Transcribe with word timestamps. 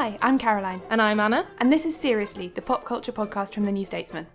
Hi, 0.00 0.16
I'm 0.22 0.38
Caroline, 0.38 0.80
And 0.90 1.02
I'm 1.02 1.18
Anna. 1.18 1.44
and 1.58 1.72
this 1.72 1.84
is 1.84 1.96
Seriously, 1.96 2.52
the 2.54 2.62
pop 2.62 2.84
culture 2.84 3.10
podcast 3.10 3.52
from 3.52 3.64
the 3.64 3.72
New 3.72 3.84
Statesman. 3.84 4.28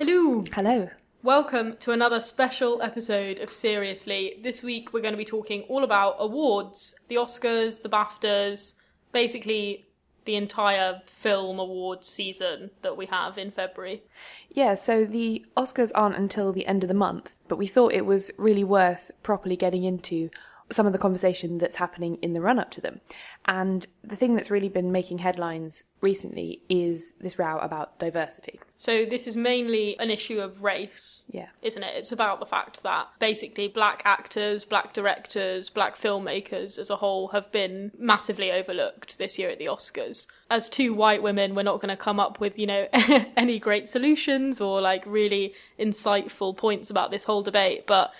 Hello. 0.00 0.42
Hello. 0.52 0.90
Welcome 1.22 1.76
to 1.76 1.92
another 1.92 2.20
special 2.20 2.82
episode 2.82 3.38
of 3.38 3.52
Seriously. 3.52 4.40
This 4.42 4.64
week 4.64 4.92
we're 4.92 5.00
going 5.00 5.14
to 5.14 5.16
be 5.16 5.24
talking 5.24 5.62
all 5.68 5.84
about 5.84 6.16
awards, 6.18 6.96
the 7.06 7.14
Oscars, 7.14 7.80
the 7.80 7.88
BAFTAs, 7.88 8.74
basically 9.12 9.86
the 10.30 10.36
entire 10.36 11.02
film 11.06 11.58
awards 11.58 12.06
season 12.06 12.70
that 12.82 12.96
we 12.96 13.04
have 13.06 13.36
in 13.36 13.50
February. 13.50 14.00
Yeah, 14.48 14.74
so 14.74 15.04
the 15.04 15.44
Oscars 15.56 15.90
aren't 15.92 16.14
until 16.14 16.52
the 16.52 16.68
end 16.68 16.84
of 16.84 16.88
the 16.88 16.94
month, 16.94 17.34
but 17.48 17.56
we 17.56 17.66
thought 17.66 17.92
it 17.92 18.06
was 18.06 18.30
really 18.38 18.62
worth 18.62 19.10
properly 19.24 19.56
getting 19.56 19.82
into 19.82 20.30
some 20.70 20.86
of 20.86 20.92
the 20.92 20.98
conversation 20.98 21.58
that's 21.58 21.76
happening 21.76 22.16
in 22.22 22.32
the 22.32 22.40
run 22.40 22.58
up 22.58 22.70
to 22.72 22.80
them. 22.80 23.00
And 23.46 23.86
the 24.04 24.16
thing 24.16 24.34
that's 24.34 24.50
really 24.50 24.68
been 24.68 24.92
making 24.92 25.18
headlines 25.18 25.84
recently 26.00 26.62
is 26.68 27.14
this 27.20 27.38
row 27.38 27.58
about 27.58 27.98
diversity. 27.98 28.60
So 28.76 29.04
this 29.04 29.26
is 29.26 29.36
mainly 29.36 29.98
an 29.98 30.10
issue 30.10 30.40
of 30.40 30.62
race. 30.62 31.24
Yeah. 31.30 31.48
Isn't 31.60 31.82
it? 31.82 31.94
It's 31.96 32.12
about 32.12 32.40
the 32.40 32.46
fact 32.46 32.82
that 32.82 33.08
basically 33.18 33.68
black 33.68 34.02
actors, 34.04 34.64
black 34.64 34.94
directors, 34.94 35.68
black 35.68 35.96
filmmakers 35.96 36.78
as 36.78 36.88
a 36.88 36.96
whole 36.96 37.28
have 37.28 37.50
been 37.52 37.90
massively 37.98 38.52
overlooked 38.52 39.18
this 39.18 39.38
year 39.38 39.50
at 39.50 39.58
the 39.58 39.66
Oscars. 39.66 40.26
As 40.50 40.68
two 40.68 40.94
white 40.94 41.22
women, 41.22 41.54
we're 41.54 41.62
not 41.62 41.80
going 41.80 41.90
to 41.90 41.96
come 41.96 42.18
up 42.18 42.40
with, 42.40 42.58
you 42.58 42.66
know, 42.66 42.88
any 43.36 43.58
great 43.58 43.88
solutions 43.88 44.60
or 44.60 44.80
like 44.80 45.04
really 45.06 45.54
insightful 45.78 46.56
points 46.56 46.90
about 46.90 47.10
this 47.10 47.24
whole 47.24 47.42
debate, 47.42 47.86
but 47.86 48.12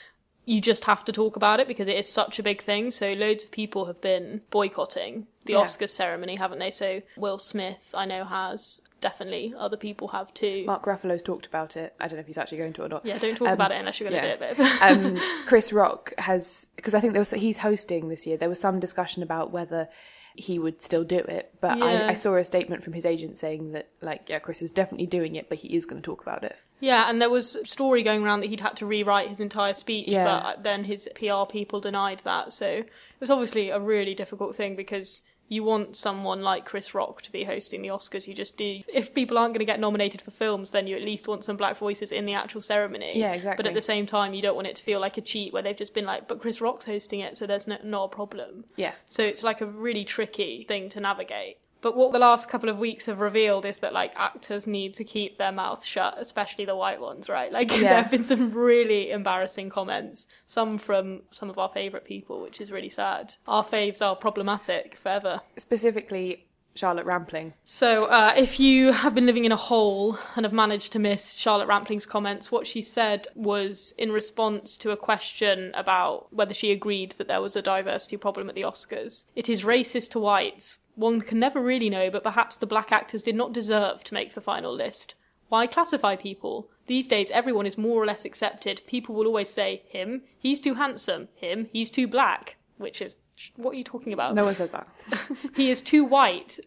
you 0.50 0.61
just 0.61 0.84
have 0.84 1.05
to 1.05 1.12
talk 1.12 1.37
about 1.37 1.61
it 1.61 1.69
because 1.69 1.87
it 1.88 1.97
is 1.97 2.09
such 2.09 2.38
a 2.38 2.43
big 2.43 2.61
thing. 2.62 2.91
So 2.91 3.12
loads 3.12 3.44
of 3.44 3.50
people 3.50 3.87
have 3.87 4.00
been 4.00 4.41
boycotting 4.50 5.27
the 5.44 5.53
Yeah. 5.55 5.61
Oscars 5.61 5.91
ceremony, 5.91 6.37
haven't 6.37 6.59
they? 6.59 6.71
So 6.71 7.03
Will 7.16 7.38
Smith, 7.38 7.88
I 7.94 8.05
know, 8.05 8.25
has 8.25 8.81
definitely. 9.00 9.55
Other 9.56 9.77
people 9.77 10.09
have 10.09 10.34
too. 10.34 10.65
Mark 10.66 10.84
Ruffalo's 10.84 11.22
talked 11.22 11.47
about 11.47 11.77
it. 11.77 11.94
I 12.00 12.09
don't 12.09 12.16
know 12.16 12.21
if 12.21 12.27
he's 12.27 12.37
actually 12.38 12.59
going 12.59 12.72
to 12.75 12.84
or 12.84 12.88
not. 12.88 13.06
Yeah, 13.06 13.19
don't 13.19 13.37
talk 13.37 13.49
Um, 13.49 13.55
about 13.55 13.71
it 13.72 13.77
unless 13.78 14.00
you're 14.00 14.11
going 14.11 14.22
to 14.22 14.37
do 14.37 14.62
it, 14.62 14.83
um, 14.83 15.21
Chris 15.47 15.72
Rock 15.72 16.12
has 16.19 16.69
because 16.77 16.94
I 16.94 17.00
think 17.00 17.12
there 17.12 17.21
was 17.21 17.31
he's 17.31 17.59
hosting 17.59 18.09
this 18.09 18.27
year. 18.27 18.37
There 18.37 18.49
was 18.49 18.61
some 18.61 18.81
discussion 18.81 19.22
about 19.22 19.53
whether 19.53 19.88
he 20.34 20.59
would 20.59 20.81
still 20.82 21.05
do 21.05 21.19
it, 21.19 21.55
but 21.61 21.78
Yeah. 21.78 21.84
I, 21.84 22.09
I 22.09 22.15
saw 22.15 22.34
a 22.34 22.44
statement 22.44 22.82
from 22.82 22.93
his 22.93 23.06
agent 23.06 23.38
saying 23.38 23.72
that 23.72 23.88
like 24.00 24.28
yeah, 24.28 24.38
Chris 24.41 24.62
is 24.62 24.71
definitely 24.71 25.06
doing 25.06 25.37
it, 25.37 25.49
but 25.49 25.59
he 25.59 25.69
is 25.77 25.87
going 25.87 26.03
to 26.03 26.06
talk 26.06 26.22
about 26.22 26.43
it. 26.44 26.56
Yeah, 26.80 27.08
and 27.08 27.20
there 27.20 27.30
was 27.30 27.56
a 27.56 27.64
story 27.66 28.02
going 28.02 28.24
around 28.24 28.41
that 28.41 28.48
he'd 28.48 28.60
had 28.60 28.76
to 28.78 28.86
rewrite 28.86 29.28
his 29.28 29.41
entire 29.41 29.74
speech, 29.74 30.08
Yeah. 30.08 30.24
but 30.24 30.62
then 30.62 30.84
his 30.84 31.08
PR 31.14 31.44
people 31.48 31.80
denied 31.80 32.20
that. 32.24 32.52
So 32.52 32.66
it 32.66 32.91
was 33.20 33.30
obviously 33.30 33.70
a 33.70 33.78
really 33.78 34.14
difficult 34.14 34.54
thing 34.54 34.76
because 34.76 35.22
you 35.48 35.64
want 35.64 35.96
someone 35.96 36.42
like 36.42 36.64
Chris 36.64 36.94
Rock 36.94 37.22
to 37.22 37.32
be 37.32 37.42
hosting 37.42 37.82
the 37.82 37.88
Oscars. 37.88 38.28
You 38.28 38.34
just 38.34 38.56
do. 38.56 38.80
If 38.94 39.12
people 39.14 39.36
aren't 39.36 39.52
going 39.52 39.58
to 39.58 39.64
get 39.64 39.80
nominated 39.80 40.22
for 40.22 40.30
films, 40.30 40.70
then 40.70 40.86
you 40.86 40.94
at 40.94 41.02
least 41.02 41.26
want 41.26 41.42
some 41.42 41.56
black 41.56 41.76
voices 41.76 42.12
in 42.12 42.24
the 42.24 42.34
actual 42.34 42.60
ceremony. 42.60 43.19
Yeah, 43.19 43.32
exactly. 43.32 43.60
But 43.60 43.66
at 43.69 43.74
the 43.74 43.82
same 43.82 44.06
time, 44.06 44.32
you 44.32 44.42
don't 44.42 44.54
want 44.54 44.69
it 44.69 44.76
to 44.76 44.82
feel 44.84 45.00
like 45.00 45.19
a 45.19 45.20
cheat 45.20 45.52
where 45.52 45.60
they've 45.60 45.76
just 45.76 45.92
been 45.92 46.04
like, 46.04 46.28
but 46.28 46.40
Chris 46.40 46.60
Rock's 46.60 46.84
hosting 46.84 47.19
it, 47.19 47.36
so 47.36 47.48
there's 47.48 47.66
no, 47.66 47.78
not 47.82 48.04
a 48.04 48.08
problem. 48.08 48.64
Yeah. 48.76 48.92
So 49.06 49.24
it's 49.24 49.42
like 49.42 49.60
a 49.60 49.66
really 49.66 50.04
tricky 50.04 50.64
thing 50.69 50.88
to 50.90 51.00
navigate. 51.00 51.58
But 51.82 51.96
what 51.96 52.12
the 52.12 52.18
last 52.18 52.48
couple 52.48 52.68
of 52.68 52.78
weeks 52.78 53.06
have 53.06 53.20
revealed 53.20 53.64
is 53.64 53.78
that 53.78 53.92
like 53.92 54.12
actors 54.16 54.66
need 54.66 54.94
to 54.94 55.04
keep 55.04 55.38
their 55.38 55.52
mouths 55.52 55.86
shut, 55.86 56.16
especially 56.18 56.64
the 56.64 56.76
white 56.76 57.00
ones, 57.00 57.28
right? 57.28 57.52
Like 57.52 57.68
there 57.70 57.94
have 57.94 58.10
been 58.10 58.24
some 58.24 58.52
really 58.52 59.10
embarrassing 59.10 59.70
comments, 59.70 60.26
some 60.46 60.78
from 60.78 61.22
some 61.30 61.48
of 61.48 61.58
our 61.58 61.69
favourite 61.69 62.04
people, 62.04 62.40
which 62.40 62.60
is 62.60 62.70
really 62.70 62.88
sad. 62.88 63.34
Our 63.46 63.64
faves 63.64 64.02
are 64.02 64.14
problematic 64.14 64.96
forever. 64.96 65.40
Specifically, 65.56 66.46
Charlotte 66.75 67.06
Rampling. 67.06 67.53
So, 67.64 68.04
uh, 68.04 68.32
if 68.36 68.60
you 68.60 68.92
have 68.92 69.14
been 69.14 69.26
living 69.26 69.44
in 69.44 69.53
a 69.53 69.56
hole 69.56 70.19
and 70.36 70.44
have 70.44 70.53
managed 70.53 70.92
to 70.92 70.98
miss 70.98 71.34
Charlotte 71.34 71.69
Rampling's 71.69 72.06
comments, 72.06 72.50
what 72.50 72.66
she 72.66 72.81
said 72.81 73.26
was 73.34 73.92
in 73.98 74.12
response 74.12 74.76
to 74.78 74.91
a 74.91 74.97
question 74.97 75.72
about 75.75 76.32
whether 76.32 76.54
she 76.54 76.72
agreed 76.72 77.12
that 77.12 77.28
there 77.28 77.42
was 77.42 77.56
a 77.56 77.62
diversity 77.62 78.16
problem 78.16 78.48
at 78.48 78.54
the 78.54 78.62
Oscars. 78.62 79.26
It 79.34 79.48
is 79.48 79.64
racist 79.64 80.10
to 80.10 80.20
whites. 80.20 80.78
One 80.94 81.20
can 81.20 81.38
never 81.38 81.60
really 81.60 81.91
know, 81.91 82.10
but 82.10 82.22
perhaps 82.22 82.56
the 82.56 82.66
black 82.66 82.92
actors 82.92 83.22
did 83.22 83.34
not 83.34 83.52
deserve 83.52 84.04
to 84.04 84.14
make 84.14 84.34
the 84.34 84.41
final 84.41 84.75
list. 84.75 85.14
Why 85.48 85.66
classify 85.66 86.14
people? 86.14 86.70
These 86.87 87.08
days, 87.08 87.31
everyone 87.32 87.66
is 87.66 87.76
more 87.76 88.00
or 88.00 88.06
less 88.06 88.25
accepted. 88.25 88.82
People 88.87 89.14
will 89.14 89.26
always 89.26 89.48
say, 89.48 89.82
him, 89.88 90.22
he's 90.38 90.60
too 90.60 90.75
handsome, 90.75 91.28
him, 91.34 91.69
he's 91.72 91.91
too 91.91 92.06
black, 92.06 92.56
which 92.80 93.00
is, 93.02 93.18
what 93.56 93.74
are 93.74 93.78
you 93.78 93.84
talking 93.84 94.12
about? 94.12 94.34
No 94.34 94.44
one 94.44 94.54
says 94.54 94.72
that. 94.72 94.88
He 95.56 95.70
is 95.70 95.80
too 95.80 96.04
white. 96.04 96.58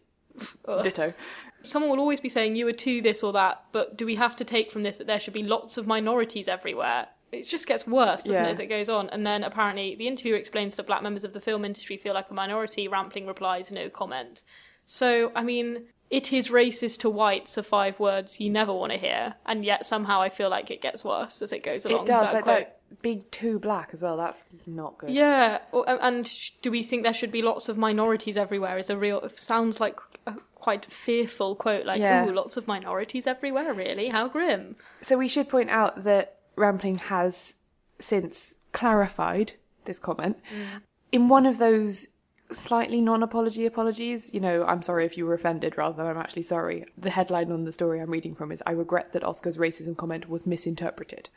Ditto. 0.82 1.14
someone 1.62 1.90
will 1.90 2.00
always 2.00 2.20
be 2.20 2.28
saying 2.28 2.56
you 2.56 2.66
are 2.66 2.72
too 2.72 3.00
this 3.00 3.22
or 3.22 3.32
that, 3.34 3.64
but 3.72 3.96
do 3.96 4.04
we 4.04 4.14
have 4.16 4.34
to 4.36 4.44
take 4.44 4.72
from 4.72 4.82
this 4.82 4.96
that 4.98 5.06
there 5.06 5.20
should 5.20 5.34
be 5.34 5.42
lots 5.44 5.76
of 5.76 5.86
minorities 5.86 6.48
everywhere? 6.48 7.06
It 7.32 7.46
just 7.46 7.66
gets 7.66 7.86
worse, 7.86 8.22
doesn't 8.24 8.42
Yeah. 8.42 8.48
it, 8.48 8.52
as 8.52 8.58
it 8.58 8.66
goes 8.66 8.88
on? 8.88 9.08
And 9.10 9.26
then 9.26 9.42
apparently 9.44 9.94
the 9.96 10.06
interviewer 10.08 10.36
explains 10.36 10.76
that 10.76 10.86
black 10.86 11.02
members 11.02 11.24
of 11.24 11.32
the 11.32 11.40
film 11.40 11.64
industry 11.64 11.96
feel 11.96 12.14
like 12.14 12.30
a 12.30 12.34
minority. 12.34 12.86
Rampling 12.88 13.26
replies, 13.26 13.70
no 13.72 13.88
comment. 13.88 14.42
So, 14.84 15.32
I 15.34 15.42
mean, 15.42 15.84
it 16.10 16.32
is 16.32 16.48
racist 16.48 17.00
to 17.00 17.10
whites 17.10 17.56
are 17.58 17.62
five 17.62 17.98
words 17.98 18.38
you 18.40 18.50
never 18.50 18.72
want 18.72 18.92
to 18.92 18.98
hear, 18.98 19.34
and 19.46 19.64
yet 19.64 19.86
somehow 19.86 20.20
I 20.20 20.28
feel 20.28 20.50
like 20.50 20.70
it 20.70 20.82
gets 20.82 21.02
worse 21.02 21.42
as 21.42 21.52
it 21.52 21.64
goes 21.64 21.86
along. 21.86 22.02
It 22.04 22.06
does 22.06 22.26
that 22.32 22.34
like 22.34 22.44
quote. 22.44 22.58
that 22.58 22.80
being 23.02 23.24
too 23.30 23.58
black 23.58 23.90
as 23.92 24.02
well. 24.02 24.16
That's 24.16 24.44
not 24.66 24.98
good. 24.98 25.10
Yeah, 25.10 25.58
and 25.72 26.30
do 26.62 26.70
we 26.70 26.82
think 26.82 27.02
there 27.02 27.14
should 27.14 27.32
be 27.32 27.42
lots 27.42 27.68
of 27.68 27.76
minorities 27.76 28.36
everywhere? 28.36 28.78
Is 28.78 28.90
a 28.90 28.96
real 28.96 29.28
sounds 29.34 29.80
like 29.80 29.98
a 30.26 30.34
quite 30.54 30.86
fearful 30.86 31.56
quote, 31.56 31.86
like 31.86 32.00
Yeah. 32.00 32.26
"Ooh, 32.26 32.32
lots 32.32 32.56
of 32.56 32.66
minorities 32.66 33.26
everywhere." 33.26 33.72
Really, 33.72 34.08
how 34.08 34.28
grim. 34.28 34.76
So 35.00 35.18
we 35.18 35.28
should 35.28 35.48
point 35.48 35.70
out 35.70 36.02
that 36.02 36.38
Rampling 36.56 36.98
has 36.98 37.56
since 37.98 38.56
clarified 38.72 39.54
this 39.84 39.98
comment 39.98 40.38
mm. 40.52 40.82
in 41.12 41.28
one 41.28 41.46
of 41.46 41.58
those 41.58 42.08
slightly 42.50 43.00
non-apology 43.00 43.66
apologies. 43.66 44.32
You 44.32 44.40
know, 44.40 44.64
I'm 44.64 44.82
sorry 44.82 45.04
if 45.06 45.16
you 45.16 45.26
were 45.26 45.34
offended, 45.34 45.76
rather 45.76 45.96
than 45.96 46.06
I'm 46.06 46.18
actually 46.18 46.42
sorry. 46.42 46.84
The 46.98 47.10
headline 47.10 47.50
on 47.50 47.64
the 47.64 47.72
story 47.72 48.00
I'm 48.00 48.10
reading 48.10 48.34
from 48.34 48.52
is 48.52 48.62
"I 48.66 48.72
regret 48.72 49.12
that 49.12 49.24
Oscar's 49.24 49.56
racism 49.56 49.96
comment 49.96 50.28
was 50.28 50.46
misinterpreted." 50.46 51.28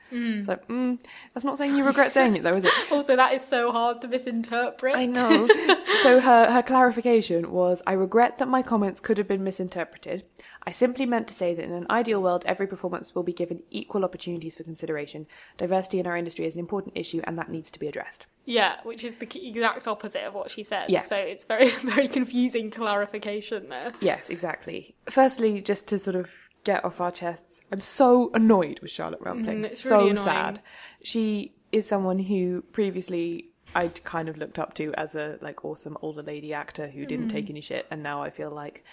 So 0.44 0.56
mm, 0.69 1.00
that's 1.33 1.45
not 1.45 1.57
saying 1.57 1.75
you 1.75 1.83
regret 1.86 2.12
saying 2.12 2.36
it, 2.36 2.44
though, 2.44 2.56
is 2.56 2.65
it? 2.65 2.74
Also, 2.92 3.15
that 3.15 3.33
is 3.33 3.44
so 3.44 3.71
hard 3.71 4.01
to 4.01 4.07
misinterpret. 4.07 4.95
I 4.95 5.06
know. 5.06 5.48
so 6.01 6.19
her, 6.19 6.51
her 6.51 6.63
clarification 6.63 7.51
was 7.51 7.83
I 7.86 7.94
regret 7.94 8.38
that 8.39 8.48
my 8.48 8.62
comments 8.62 9.00
could 9.01 9.18
have 9.18 9.27
been 9.27 9.44
misinterpreted. 9.44 10.24
I 10.68 10.72
simply 10.72 11.06
meant 11.06 11.30
to 11.30 11.34
say 11.34 11.56
that 11.56 11.64
in 11.64 11.72
an 11.72 11.88
ideal 11.90 12.22
world, 12.22 12.44
every 12.46 12.68
performance 12.68 13.16
will 13.16 13.24
be 13.24 13.31
given 13.31 13.64
equal 13.72 14.04
opportunities 14.04 14.58
for 14.58 14.64
consideration. 14.64 15.25
Diversity 15.58 15.98
in 16.00 16.06
our 16.06 16.18
industry 16.18 16.46
is 16.46 16.56
an 16.56 16.60
important 16.60 16.98
issue, 16.98 17.22
and 17.24 17.38
that 17.38 17.50
needs 17.50 17.72
to 17.72 17.80
be 17.80 17.88
addressed. 17.88 18.25
Yeah, 18.44 18.75
which 18.84 19.06
is 19.06 19.14
the 19.16 19.48
exact 19.48 19.88
opposite 19.88 20.24
of 20.25 20.34
what 20.34 20.52
she 20.52 20.64
said. 20.64 20.90
Yeah. 20.90 21.02
So 21.04 21.16
it's 21.16 21.46
very, 21.46 21.69
very 21.84 22.10
confusing 22.10 22.69
clarification 22.69 23.69
there. 23.69 23.94
Yes, 24.02 24.30
exactly. 24.30 24.94
Firstly, 25.10 25.62
just 25.62 25.88
to 25.88 25.98
sort 25.98 26.18
of 26.18 26.30
get 26.66 26.84
off 26.84 27.00
our 27.00 27.12
chests, 27.12 27.62
I'm 27.72 27.80
so 27.80 28.30
annoyed 28.34 28.81
with 28.81 28.92
Charlotte 28.92 29.22
Rampling. 29.22 29.64
Mm, 29.64 29.72
so 29.72 30.00
really 30.00 30.16
sad. 30.18 30.62
She 31.02 31.54
is 31.72 31.88
someone 31.88 32.19
who 32.19 32.62
previously 32.74 33.52
I'd 33.75 34.04
kind 34.04 34.28
of 34.28 34.38
looked 34.38 34.60
up 34.60 34.74
to 34.75 34.94
as 34.96 35.14
a 35.16 35.38
like 35.42 35.64
awesome 35.64 35.98
older 36.02 36.24
lady 36.24 36.54
actor 36.54 36.88
who 36.88 37.06
didn't 37.06 37.28
Mm. 37.28 37.31
take 37.31 37.50
any 37.50 37.62
shit, 37.62 37.86
and 37.92 38.02
now 38.04 38.22
I 38.24 38.30
feel 38.31 38.50
like 38.50 38.84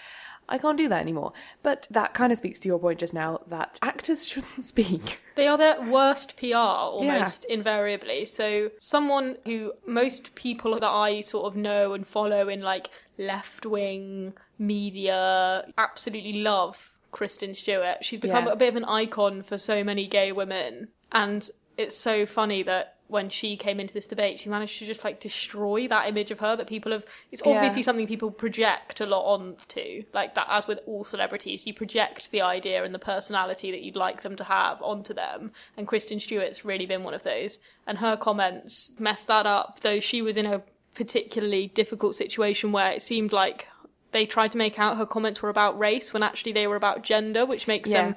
I 0.47 0.57
can't 0.57 0.77
do 0.77 0.87
that 0.89 1.01
anymore. 1.01 1.33
But 1.63 1.87
that 1.91 2.13
kind 2.13 2.31
of 2.31 2.37
speaks 2.37 2.59
to 2.59 2.67
your 2.67 2.79
point 2.79 2.99
just 2.99 3.13
now 3.13 3.41
that 3.47 3.79
actors 3.81 4.27
shouldn't 4.29 4.63
speak. 4.65 5.19
They 5.35 5.47
are 5.47 5.57
their 5.57 5.81
worst 5.81 6.37
PR 6.37 6.55
almost 6.55 7.45
invariably. 7.45 8.25
So 8.25 8.71
someone 8.77 9.37
who 9.45 9.73
most 9.85 10.35
people 10.35 10.73
that 10.73 10.83
I 10.83 11.21
sort 11.21 11.45
of 11.45 11.55
know 11.55 11.93
and 11.93 12.07
follow 12.07 12.47
in 12.47 12.61
like 12.61 12.89
left 13.17 13.65
wing 13.65 14.33
media 14.59 15.65
absolutely 15.77 16.33
love 16.41 16.91
Kristen 17.11 17.53
Stewart. 17.53 18.03
She's 18.03 18.19
become 18.19 18.45
Yeah. 18.45 18.53
a 18.53 18.55
bit 18.55 18.69
of 18.69 18.75
an 18.75 18.85
icon 18.85 19.41
for 19.43 19.57
so 19.57 19.83
many 19.83 20.05
gay 20.07 20.31
women. 20.31 20.89
And 21.11 21.49
it's 21.77 21.97
so 21.97 22.25
funny 22.25 22.63
that 22.63 22.94
when 23.07 23.29
she 23.29 23.55
came 23.55 23.79
into 23.79 23.93
this 23.93 24.07
debate, 24.07 24.39
she 24.39 24.49
managed 24.49 24.79
to 24.79 24.85
just 24.85 25.03
like 25.03 25.19
destroy 25.19 25.87
that 25.87 26.07
image 26.07 26.31
of 26.31 26.39
her 26.39 26.55
that 26.55 26.67
people 26.67 26.91
have. 26.91 27.05
It's 27.31 27.41
Yeah. 27.45 27.53
obviously 27.53 27.83
something 27.83 28.07
people 28.07 28.31
project 28.31 28.99
a 28.99 29.05
lot 29.05 29.23
onto. 29.25 30.03
Like 30.13 30.33
that, 30.33 30.47
as 30.49 30.65
with 30.67 30.79
all 30.87 31.03
celebrities, 31.03 31.67
you 31.67 31.73
project 31.73 32.31
the 32.31 32.41
idea 32.41 32.83
and 32.83 32.95
the 32.95 32.99
personality 32.99 33.69
that 33.71 33.81
you'd 33.81 33.95
like 33.95 34.21
them 34.23 34.35
to 34.37 34.43
have 34.43 34.81
onto 34.81 35.13
them. 35.13 35.51
And 35.77 35.87
Kristen 35.87 36.19
Stewart's 36.19 36.65
really 36.65 36.87
been 36.87 37.03
one 37.03 37.13
of 37.13 37.23
those. 37.23 37.59
And 37.85 37.99
her 37.99 38.17
comments 38.17 38.93
messed 38.99 39.27
that 39.27 39.45
up, 39.45 39.81
though 39.81 39.99
she 39.99 40.21
was 40.23 40.35
in 40.35 40.47
a 40.47 40.63
particularly 40.95 41.67
difficult 41.67 42.15
situation 42.15 42.71
where 42.71 42.91
it 42.91 43.01
seemed 43.01 43.31
like 43.33 43.67
they 44.11 44.25
tried 44.25 44.51
to 44.53 44.57
make 44.57 44.79
out 44.79 44.97
her 44.97 45.05
comments 45.05 45.41
were 45.41 45.49
about 45.49 45.77
race 45.77 46.13
when 46.13 46.23
actually 46.23 46.53
they 46.53 46.67
were 46.67 46.77
about 46.77 47.03
gender, 47.03 47.45
which 47.45 47.67
makes 47.67 47.89
Yeah. 47.89 48.03
them 48.05 48.15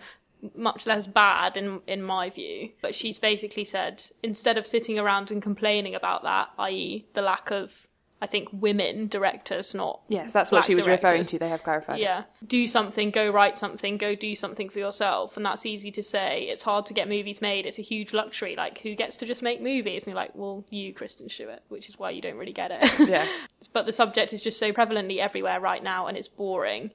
much 0.54 0.86
less 0.86 1.06
bad 1.06 1.56
in 1.56 1.80
in 1.86 2.02
my 2.02 2.30
view. 2.30 2.70
But 2.82 2.94
she's 2.94 3.18
basically 3.18 3.64
said 3.64 4.02
instead 4.22 4.58
of 4.58 4.66
sitting 4.66 4.98
around 4.98 5.30
and 5.30 5.42
complaining 5.42 5.94
about 5.94 6.22
that, 6.22 6.50
i.e., 6.58 7.06
the 7.14 7.22
lack 7.22 7.50
of 7.50 7.88
I 8.20 8.26
think 8.26 8.48
women 8.52 9.06
directors, 9.06 9.74
not 9.74 10.00
Yes, 10.08 10.32
that's 10.32 10.50
what 10.50 10.64
she 10.64 10.74
was 10.74 10.88
referring 10.88 11.22
to. 11.22 11.38
They 11.38 11.48
have 11.48 11.62
clarified. 11.62 12.00
Yeah, 12.00 12.24
do 12.46 12.66
something, 12.66 13.10
go 13.12 13.30
write 13.30 13.56
something, 13.56 13.96
go 13.96 14.16
do 14.16 14.34
something 14.34 14.68
for 14.68 14.80
yourself, 14.80 15.36
and 15.36 15.46
that's 15.46 15.64
easy 15.64 15.92
to 15.92 16.02
say. 16.02 16.42
It's 16.50 16.62
hard 16.62 16.84
to 16.86 16.94
get 16.94 17.08
movies 17.08 17.40
made. 17.40 17.64
It's 17.64 17.78
a 17.78 17.82
huge 17.82 18.12
luxury. 18.12 18.56
Like, 18.56 18.78
who 18.78 18.96
gets 18.96 19.16
to 19.18 19.26
just 19.26 19.40
make 19.40 19.62
movies? 19.62 20.02
And 20.02 20.08
you're 20.08 20.20
like, 20.20 20.34
well, 20.34 20.64
you, 20.70 20.92
Kristen 20.92 21.28
Stewart, 21.28 21.60
which 21.68 21.88
is 21.88 21.96
why 21.96 22.10
you 22.10 22.20
don't 22.20 22.36
really 22.36 22.52
get 22.52 22.72
it. 22.72 23.08
Yeah. 23.08 23.26
but 23.72 23.86
the 23.86 23.92
subject 23.92 24.32
is 24.32 24.42
just 24.42 24.58
so 24.58 24.72
prevalently 24.72 25.18
everywhere 25.18 25.60
right 25.60 25.82
now, 25.82 26.08
and 26.08 26.16
it's 26.16 26.28
boring. 26.28 26.90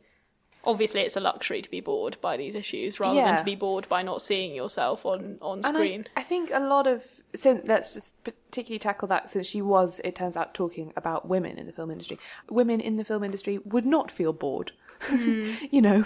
Obviously, 0.65 1.01
it's 1.01 1.18
a 1.18 1.19
luxury 1.19 1.62
to 1.62 1.69
be 1.69 1.81
bored 1.81 2.18
by 2.21 2.38
these 2.38 2.56
issues 2.56 3.00
rather 3.00 3.19
than 3.19 3.38
to 3.38 3.44
be 3.44 3.56
bored 3.56 3.88
by 3.89 4.01
not 4.01 4.21
seeing 4.21 4.56
yourself 4.56 5.06
on 5.06 5.38
on 5.42 5.60
And 5.63 5.75
screen. 5.75 6.07
I, 6.15 6.21
I 6.21 6.24
think 6.24 6.51
a 6.54 6.60
lot 6.60 6.88
of 6.88 7.06
since 7.36 7.68
let's 7.68 7.94
just 7.94 8.13
particularly 8.24 8.80
tackle 8.80 9.07
that 9.10 9.30
since 9.30 9.45
she 9.45 9.62
was, 9.62 10.00
it 10.04 10.15
turns 10.15 10.38
out, 10.38 10.54
talking 10.54 10.94
about 10.95 11.27
women 11.27 11.57
in 11.57 11.65
the 11.65 11.74
film 11.74 11.92
industry. 11.92 12.18
Women 12.50 12.80
in 12.80 12.95
the 12.95 13.04
film 13.04 13.24
industry 13.24 13.60
would 13.65 13.86
not 13.86 14.10
feel 14.10 14.31
bored. 14.31 14.71
Hmm. 15.01 15.54
you 15.71 15.81
know, 15.81 16.06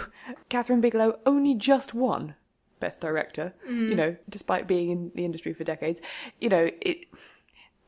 Kathryn 0.50 0.80
Bigelow 0.80 1.20
only 1.24 1.54
just 1.54 1.94
won 1.94 2.34
Best 2.80 3.00
Director. 3.00 3.54
You 3.66 3.90
hmm. 3.90 3.96
know, 3.96 4.16
despite 4.28 4.66
being 4.66 4.90
in 4.90 5.12
the 5.14 5.24
industry 5.24 5.52
for 5.52 5.62
decades. 5.62 6.00
You 6.40 6.48
know, 6.48 6.70
it. 6.80 7.06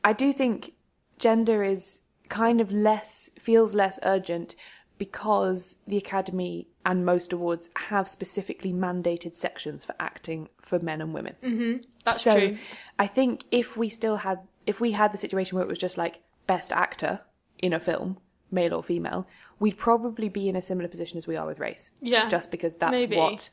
I 0.03 0.13
do 0.13 0.31
think 0.31 0.73
gender 1.19 1.63
is 1.63 2.01
kind 2.29 2.61
of 2.61 2.71
less 2.71 3.29
feels 3.37 3.75
less 3.75 3.99
urgent 4.03 4.55
because 5.01 5.79
the 5.87 5.97
Academy 5.97 6.67
and 6.85 7.03
most 7.03 7.33
awards 7.33 7.71
have 7.87 8.07
specifically 8.07 8.71
mandated 8.71 9.33
sections 9.33 9.83
for 9.83 9.95
acting 9.99 10.47
for 10.59 10.77
men 10.77 11.01
and 11.01 11.11
women. 11.11 11.35
Mm-hmm. 11.41 11.77
That's 12.05 12.21
so 12.21 12.37
true. 12.37 12.57
I 12.99 13.07
think 13.07 13.45
if 13.49 13.75
we 13.75 13.89
still 13.89 14.17
had, 14.17 14.41
if 14.67 14.79
we 14.79 14.91
had 14.91 15.11
the 15.11 15.17
situation 15.17 15.55
where 15.55 15.65
it 15.65 15.67
was 15.67 15.79
just 15.79 15.97
like 15.97 16.21
best 16.45 16.71
actor 16.71 17.21
in 17.57 17.73
a 17.73 17.79
film, 17.79 18.19
male 18.51 18.75
or 18.75 18.83
female, 18.83 19.25
we'd 19.57 19.79
probably 19.79 20.29
be 20.29 20.47
in 20.47 20.55
a 20.55 20.61
similar 20.61 20.87
position 20.87 21.17
as 21.17 21.25
we 21.25 21.35
are 21.35 21.47
with 21.47 21.57
race. 21.59 21.89
Yeah, 21.99 22.29
Just 22.29 22.51
because 22.51 22.75
that's 22.75 22.91
maybe. 22.91 23.17
what 23.17 23.49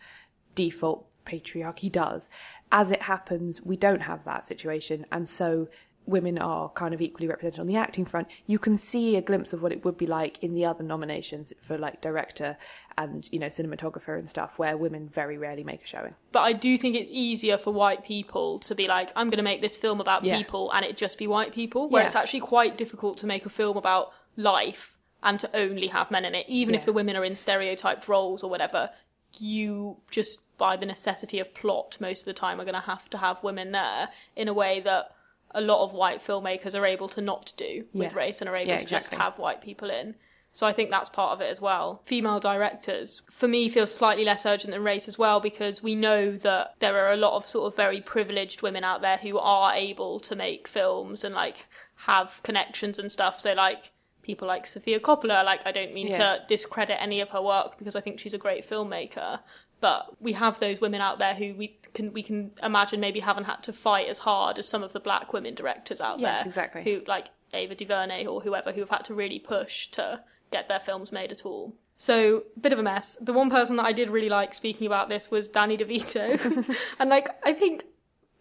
default 0.55 1.06
patriarchy 1.25 1.91
does. 1.91 2.29
As 2.71 2.91
it 2.93 3.01
happens, 3.01 3.62
we 3.62 3.79
don't 3.79 4.03
have 4.03 4.23
that 4.27 4.44
situation, 4.44 5.06
and 5.11 5.27
so 5.27 5.69
women 6.08 6.38
are 6.38 6.70
kind 6.70 6.94
of 6.94 7.00
equally 7.00 7.28
represented 7.28 7.60
on 7.60 7.66
the 7.66 7.76
acting 7.76 8.05
front. 8.05 8.28
You 8.46 8.58
can 8.58 8.76
see 8.78 9.16
a 9.16 9.20
glimpse 9.22 9.52
of 9.52 9.62
what 9.62 9.72
it 9.72 9.84
would 9.84 9.96
be 9.99 10.06
like 10.06 10.43
in 10.43 10.55
the 10.55 10.64
other 10.64 10.82
nominations 10.82 11.52
for 11.60 11.76
like 11.78 12.00
director 12.00 12.56
and 12.96 13.28
you 13.31 13.38
know 13.38 13.46
cinematographer 13.46 14.19
and 14.19 14.28
stuff, 14.28 14.58
where 14.58 14.76
women 14.76 15.08
very 15.08 15.38
rarely 15.38 15.62
make 15.64 15.84
a 15.84 15.87
showing. 15.87 16.14
but 16.32 16.40
I 16.40 16.52
do 16.52 16.76
think 16.78 16.96
it's 16.96 17.08
easier 17.12 17.56
for 17.58 17.72
white 17.72 18.05
people 18.05 18.58
to 18.60 18.75
be 18.75 18.88
like, 18.88 19.10
I'm 19.14 19.31
going 19.31 19.37
to 19.38 19.43
make 19.44 19.60
this 19.60 19.76
film 19.76 20.00
about 20.00 20.25
Yeah. 20.25 20.37
people 20.38 20.70
and 20.72 20.84
it 20.84 20.96
just 20.96 21.19
be 21.19 21.26
white 21.26 21.52
people, 21.52 21.88
where 21.88 22.02
Yeah. 22.02 22.06
it's 22.06 22.16
actually 22.16 22.40
quite 22.40 22.76
difficult 22.76 23.19
to 23.19 23.26
make 23.26 23.46
a 23.46 23.50
film 23.50 23.76
about 23.76 24.12
life 24.37 24.99
and 25.22 25.38
to 25.40 25.56
only 25.56 25.88
have 25.88 26.10
men 26.10 26.25
in 26.25 26.34
it, 26.34 26.46
even 26.49 26.75
if 26.75 26.84
the 26.84 26.93
women 26.93 27.16
are 27.16 27.25
in 27.25 27.34
stereotyped 27.37 28.08
roles 28.08 28.43
or 28.43 28.50
whatever. 28.50 28.90
You 29.38 29.99
just, 30.10 30.56
by 30.58 30.76
the 30.76 30.87
necessity 30.87 31.38
of 31.38 31.52
plot, 31.55 31.99
most 32.00 32.20
of 32.20 32.25
the 32.26 32.32
time 32.32 32.60
are 32.60 32.64
going 32.64 32.75
to 32.75 32.81
have 32.81 33.08
to 33.10 33.19
have 33.19 33.43
women 33.43 33.72
there 33.72 34.08
in 34.37 34.49
a 34.49 34.55
way 34.55 34.81
that 34.81 35.10
a 35.53 35.61
lot 35.61 35.83
of 35.85 35.93
white 35.93 36.25
filmmakers 36.25 36.75
are 36.79 36.85
able 36.87 37.09
to 37.09 37.21
not 37.21 37.53
do 37.56 37.85
with 37.93 38.12
Yeah. 38.12 38.19
race 38.19 38.41
and 38.41 38.49
are 38.50 38.56
able 38.56 38.71
Yeah, 38.71 38.79
to 38.79 38.87
just 38.87 39.15
have 39.15 39.39
white 39.39 39.61
people 39.62 39.91
in. 39.91 40.15
So 40.53 40.67
I 40.67 40.73
think 40.73 40.91
that's 40.91 41.09
part 41.09 41.33
of 41.33 41.41
it 41.41 41.49
as 41.50 41.61
well. 41.61 42.03
Female 42.05 42.41
directors, 42.41 43.23
for 43.31 43.47
me, 43.47 43.69
feels 43.69 43.95
slightly 43.95 44.25
less 44.25 44.45
urgent 44.45 44.73
than 44.73 44.83
race 44.83 45.06
as 45.06 45.19
well 45.19 45.41
because 45.41 45.83
we 45.83 45.95
know 45.95 46.33
that 46.39 46.75
there 46.81 46.97
are 47.05 47.12
a 47.12 47.17
lot 47.17 47.35
of 47.37 47.47
sort 47.47 47.71
of 47.71 47.77
very 47.77 48.00
privileged 48.00 48.62
women 48.62 48.83
out 48.83 49.00
there 49.00 49.19
who 49.19 49.39
are 49.39 49.73
able 49.75 50.19
to 50.21 50.35
make 50.35 50.67
films 50.67 51.23
and 51.23 51.35
like 51.35 51.67
have 51.94 52.41
connections 52.43 52.99
and 52.99 53.12
stuff. 53.12 53.39
So 53.39 53.53
like 53.53 53.91
people 54.23 54.49
like 54.49 54.67
Sofia 54.67 54.99
Coppola, 55.01 55.44
like 55.44 55.65
I 55.67 55.71
don't 55.73 55.94
mean 55.94 56.09
Yeah. 56.09 56.39
to 56.39 56.44
discredit 56.49 56.97
any 57.01 57.21
of 57.21 57.31
her 57.31 57.41
work 57.43 57.79
because 57.79 57.94
I 57.94 58.01
think 58.01 58.19
she's 58.19 58.35
a 58.35 58.39
great 58.39 58.69
filmmaker. 58.69 59.41
But 59.81 60.21
we 60.21 60.33
have 60.33 60.59
those 60.61 60.81
women 60.81 61.01
out 61.01 61.19
there 61.19 61.35
who 61.35 61.55
we 61.55 61.79
can 61.95 62.13
we 62.13 62.23
can 62.23 62.51
imagine 62.63 63.01
maybe 63.01 63.21
haven't 63.21 63.45
had 63.45 63.63
to 63.65 63.73
fight 63.73 64.09
as 64.09 64.19
hard 64.19 64.59
as 64.59 64.69
some 64.69 64.83
of 64.83 64.93
the 64.93 65.01
black 65.01 65.33
women 65.33 65.55
directors 65.55 66.01
out 66.01 66.19
Yes, 66.19 66.39
there. 66.41 66.47
exactly. 66.47 66.82
Who 66.85 67.03
like 67.06 67.27
Ava 67.55 67.75
DuVernay 67.75 68.27
or 68.27 68.41
whoever 68.41 68.73
who 68.73 68.81
have 68.81 68.91
had 68.91 69.05
to 69.05 69.15
really 69.15 69.39
push 69.39 69.87
to 69.89 70.20
get 70.51 70.69
their 70.69 70.81
films 70.81 71.13
made 71.13 71.31
at 71.31 71.47
all. 71.47 71.75
So, 71.97 72.44
bit 72.61 72.73
of 72.73 72.79
a 72.79 72.82
mess. 72.82 73.17
The 73.20 73.32
one 73.32 73.51
person 73.51 73.77
that 73.77 73.85
I 73.87 73.93
did 73.93 74.08
really 74.11 74.29
like 74.29 74.55
speaking 74.55 74.87
about 74.87 75.08
this 75.08 75.31
was 75.32 75.49
Danny 75.49 75.77
DeVito. 75.77 76.77
and 77.01 77.11
like 77.11 77.29
I 77.44 77.53
think 77.53 77.85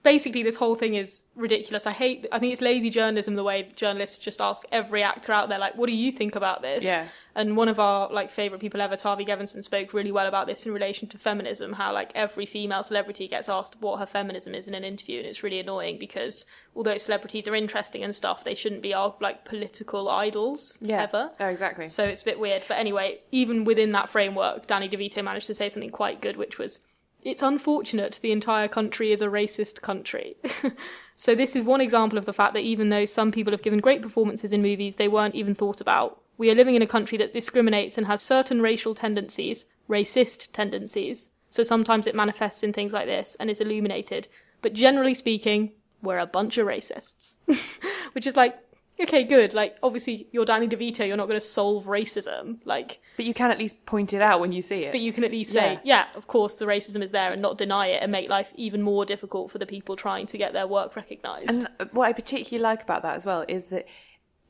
basically 0.04 0.44
this 0.44 0.56
whole 0.56 0.76
thing 0.76 0.96
is 0.96 1.24
ridiculous. 1.36 1.86
I 1.86 1.92
hate 1.92 2.28
I 2.32 2.40
think 2.40 2.54
it's 2.54 2.62
lazy 2.62 2.90
journalism 2.90 3.36
the 3.36 3.44
way 3.44 3.70
journalists 3.76 4.20
just 4.20 4.42
ask 4.42 4.64
every 4.72 5.04
actor 5.04 5.34
out 5.34 5.50
there 5.50 5.60
like 5.60 5.76
what 5.76 5.88
do 5.88 5.96
you 5.96 6.12
think 6.12 6.36
about 6.36 6.62
this? 6.62 6.84
Yeah. 6.84 7.08
And 7.36 7.56
one 7.56 7.68
of 7.68 7.80
our 7.80 8.12
like 8.12 8.32
favorite 8.32 8.60
people 8.62 8.82
ever, 8.82 8.96
Tavi 8.96 9.24
Gevinson, 9.24 9.64
spoke 9.64 9.94
really 9.94 10.12
well 10.12 10.26
about 10.28 10.48
this 10.48 10.66
in 10.66 10.72
relation 10.74 11.08
to 11.10 11.18
feminism. 11.20 11.74
How 11.74 11.94
like 11.94 12.12
every 12.16 12.46
female 12.48 12.82
celebrity 12.82 13.28
gets 13.28 13.48
asked 13.48 13.76
what 13.80 14.00
her 14.00 14.06
feminism 14.08 14.56
is 14.56 14.68
in 14.68 14.74
an 14.74 14.84
interview, 14.84 15.20
and 15.20 15.28
it's 15.28 15.44
really 15.44 15.60
annoying 15.60 16.00
because 16.00 16.46
although 16.76 16.98
celebrities 16.98 17.48
are 17.48 17.54
interesting 17.54 18.04
and 18.04 18.16
stuff, 18.16 18.44
they 18.44 18.56
shouldn't 18.56 18.82
be 18.82 18.94
our 18.94 19.14
like 19.22 19.46
political 19.46 20.10
idols 20.10 20.80
Yeah. 20.82 21.04
ever. 21.04 21.32
Oh, 21.40 21.46
exactly. 21.48 21.86
So 21.88 22.06
it's 22.06 22.22
a 22.24 22.26
bit 22.26 22.40
weird. 22.40 22.64
But 22.68 22.78
anyway, 22.78 23.20
even 23.32 23.66
within 23.66 23.92
that 23.92 24.10
framework, 24.10 24.66
Danny 24.66 24.90
DeVito 24.90 25.24
managed 25.24 25.48
to 25.48 25.54
say 25.54 25.70
something 25.70 25.92
quite 25.92 26.22
good, 26.22 26.38
which 26.38 26.58
was, 26.58 26.80
it's 27.24 27.42
unfortunate 27.42 28.20
the 28.22 28.32
entire 28.32 28.68
country 28.68 29.12
is 29.12 29.22
a 29.22 29.28
racist 29.28 29.82
country. 29.82 30.38
so 31.16 31.36
this 31.36 31.56
is 31.56 31.66
one 31.66 31.82
example 31.82 32.18
of 32.18 32.26
the 32.26 32.34
fact 32.34 32.54
that 32.54 32.64
even 32.64 32.90
though 32.90 33.06
some 33.06 33.32
people 33.32 33.52
have 33.52 33.62
given 33.62 33.80
great 33.80 34.02
performances 34.02 34.54
in 34.54 34.62
movies, 34.62 34.96
they 34.96 35.08
weren't 35.08 35.36
even 35.36 35.56
thought 35.56 35.82
about. 35.82 36.22
We 36.38 36.52
are 36.52 36.56
living 36.56 36.76
in 36.76 36.82
a 36.82 36.88
country 36.88 37.18
that 37.18 37.34
discriminates 37.34 37.98
and 37.98 38.08
has 38.08 38.22
certain 38.22 38.62
racial 38.62 38.94
tendencies, 38.94 39.66
racist 39.90 40.52
tendencies. 40.54 41.32
So 41.50 41.64
sometimes 41.64 42.08
it 42.08 42.16
manifests 42.16 42.64
in 42.64 42.74
things 42.74 42.94
like 42.94 43.08
this 43.08 43.36
and 43.40 43.50
is 43.50 43.62
illuminated. 43.62 44.28
But 44.62 44.74
generally 44.74 45.14
speaking, 45.14 45.72
we're 46.02 46.20
a 46.20 46.28
bunch 46.28 46.58
of 46.58 46.68
racists. 46.68 47.40
Which 48.14 48.28
is 48.28 48.36
like, 48.36 48.58
okay, 49.00 49.24
good. 49.24 49.54
Like, 49.54 49.78
obviously, 49.84 50.28
you're 50.32 50.46
Danny 50.46 50.68
DeVito, 50.68 51.08
you're 51.08 51.18
not 51.18 51.28
going 51.28 51.40
to 51.40 51.46
solve 51.46 51.86
racism. 51.86 52.60
Like, 52.66 53.00
But 53.16 53.26
you 53.26 53.34
can 53.34 53.52
at 53.52 53.60
least 53.60 53.86
point 53.86 54.14
it 54.14 54.22
out 54.22 54.40
when 54.40 54.52
you 54.52 54.62
see 54.62 54.84
it. 54.86 54.92
but 54.92 55.02
you 55.02 55.14
can 55.14 55.24
at 55.24 55.32
least 55.32 55.52
say, 55.52 55.74
Yeah. 55.74 55.80
yeah. 55.84 56.06
of 56.16 56.28
course, 56.28 56.56
the 56.56 56.66
racism 56.66 57.02
is 57.04 57.12
there 57.12 57.32
and 57.32 57.42
not 57.42 57.58
deny 57.58 57.88
it 57.88 58.02
and 58.04 58.12
make 58.12 58.30
life 58.30 58.52
even 58.56 58.82
more 58.82 59.06
difficult 59.06 59.52
for 59.52 59.58
the 59.58 59.66
people 59.66 59.96
trying 59.96 60.26
to 60.28 60.38
get 60.38 60.54
their 60.54 60.68
work 60.68 60.96
recognised. 60.96 61.50
And 61.50 61.68
uh, 61.80 61.86
what 61.92 62.06
I 62.08 62.14
particularly 62.14 62.62
like 62.62 62.82
about 62.84 63.02
that 63.04 63.16
as 63.16 63.26
well 63.26 63.46
is 63.48 63.68
that 63.68 63.88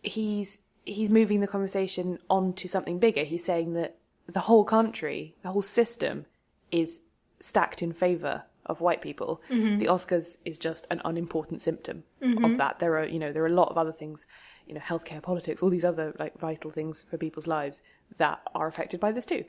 he's 0.04 0.62
he's 0.86 1.10
moving 1.10 1.42
the 1.42 1.48
conversation 1.48 2.18
on 2.30 2.54
to 2.54 2.68
something 2.70 2.98
bigger. 3.00 3.24
He's 3.24 3.44
saying 3.44 3.74
that 3.74 3.98
the 4.27 4.39
whole 4.42 4.63
country, 4.63 5.36
the 5.42 5.51
whole 5.51 5.62
system 5.62 6.25
is 6.72 7.01
stacked 7.39 7.82
in 7.82 7.92
favor 7.92 8.44
of 8.67 8.81
white 8.81 9.01
people. 9.01 9.41
Mm-hmm. 9.50 9.77
The 9.79 9.86
Oscars 9.88 10.38
is 10.45 10.57
just 10.57 10.86
an 10.91 11.01
unimportant 11.05 11.62
symptom 11.62 12.03
of 12.43 12.57
that. 12.57 12.79
There 12.79 12.97
are, 12.97 13.05
you 13.05 13.19
know, 13.19 13.31
there 13.31 13.43
are 13.43 13.47
a 13.47 13.59
lot 13.62 13.69
of 13.69 13.77
other 13.77 13.91
things, 13.91 14.25
you 14.67 14.74
know, 14.74 14.79
healthcare, 14.81 15.21
politics, 15.21 15.62
all 15.63 15.69
these 15.69 15.86
other 15.86 16.13
like 16.19 16.38
vital 16.38 16.71
things 16.71 17.05
for 17.09 17.17
people's 17.17 17.47
lives 17.47 17.81
that 18.17 18.41
are 18.55 18.67
affected 18.67 19.00
by 19.00 19.12
this 19.12 19.25
too. 19.25 19.43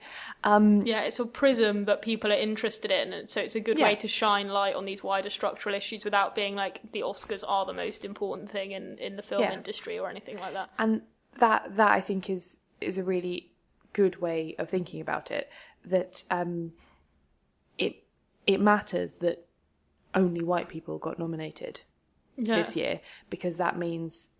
Um, 0.44 0.82
Yeah, 0.82 1.02
it's 1.02 1.18
a 1.18 1.26
prism 1.26 1.84
that 1.86 2.02
people 2.02 2.30
are 2.32 2.36
interested 2.36 2.90
in, 2.90 3.12
and 3.12 3.28
so 3.30 3.40
it's 3.40 3.54
a 3.54 3.60
good 3.60 3.78
Yeah. 3.78 3.86
way 3.86 3.94
to 3.96 4.08
shine 4.08 4.48
light 4.48 4.74
on 4.74 4.84
these 4.84 5.02
wider 5.02 5.30
structural 5.30 5.74
issues 5.74 6.04
without 6.04 6.34
being 6.34 6.54
like 6.54 6.80
the 6.92 7.00
Oscars 7.00 7.44
are 7.46 7.64
the 7.66 7.72
most 7.72 8.04
important 8.04 8.50
thing 8.50 8.72
in, 8.72 8.98
in 8.98 9.16
the 9.16 9.22
film 9.22 9.42
Yeah. 9.42 9.52
industry 9.52 9.98
or 9.98 10.08
anything 10.10 10.38
like 10.38 10.54
that. 10.54 10.70
and 10.78 11.02
that 11.38 11.76
that 11.76 11.92
I 11.92 12.00
think 12.00 12.28
is 12.30 12.58
is 12.80 12.98
a 12.98 13.04
really 13.04 13.50
good 13.92 14.20
way 14.20 14.54
of 14.58 14.68
thinking 14.68 15.00
about 15.00 15.30
it. 15.30 15.48
That 15.84 16.22
um, 16.30 16.72
it 17.78 18.02
it 18.48 18.60
matters 18.60 19.16
that 19.16 19.46
only 20.14 20.42
white 20.42 20.68
people 20.68 20.98
got 20.98 21.18
nominated 21.20 21.82
Yeah. 22.36 22.56
this 22.56 22.74
year 22.74 23.00
because 23.30 23.56
that 23.58 23.78
means 23.78 24.30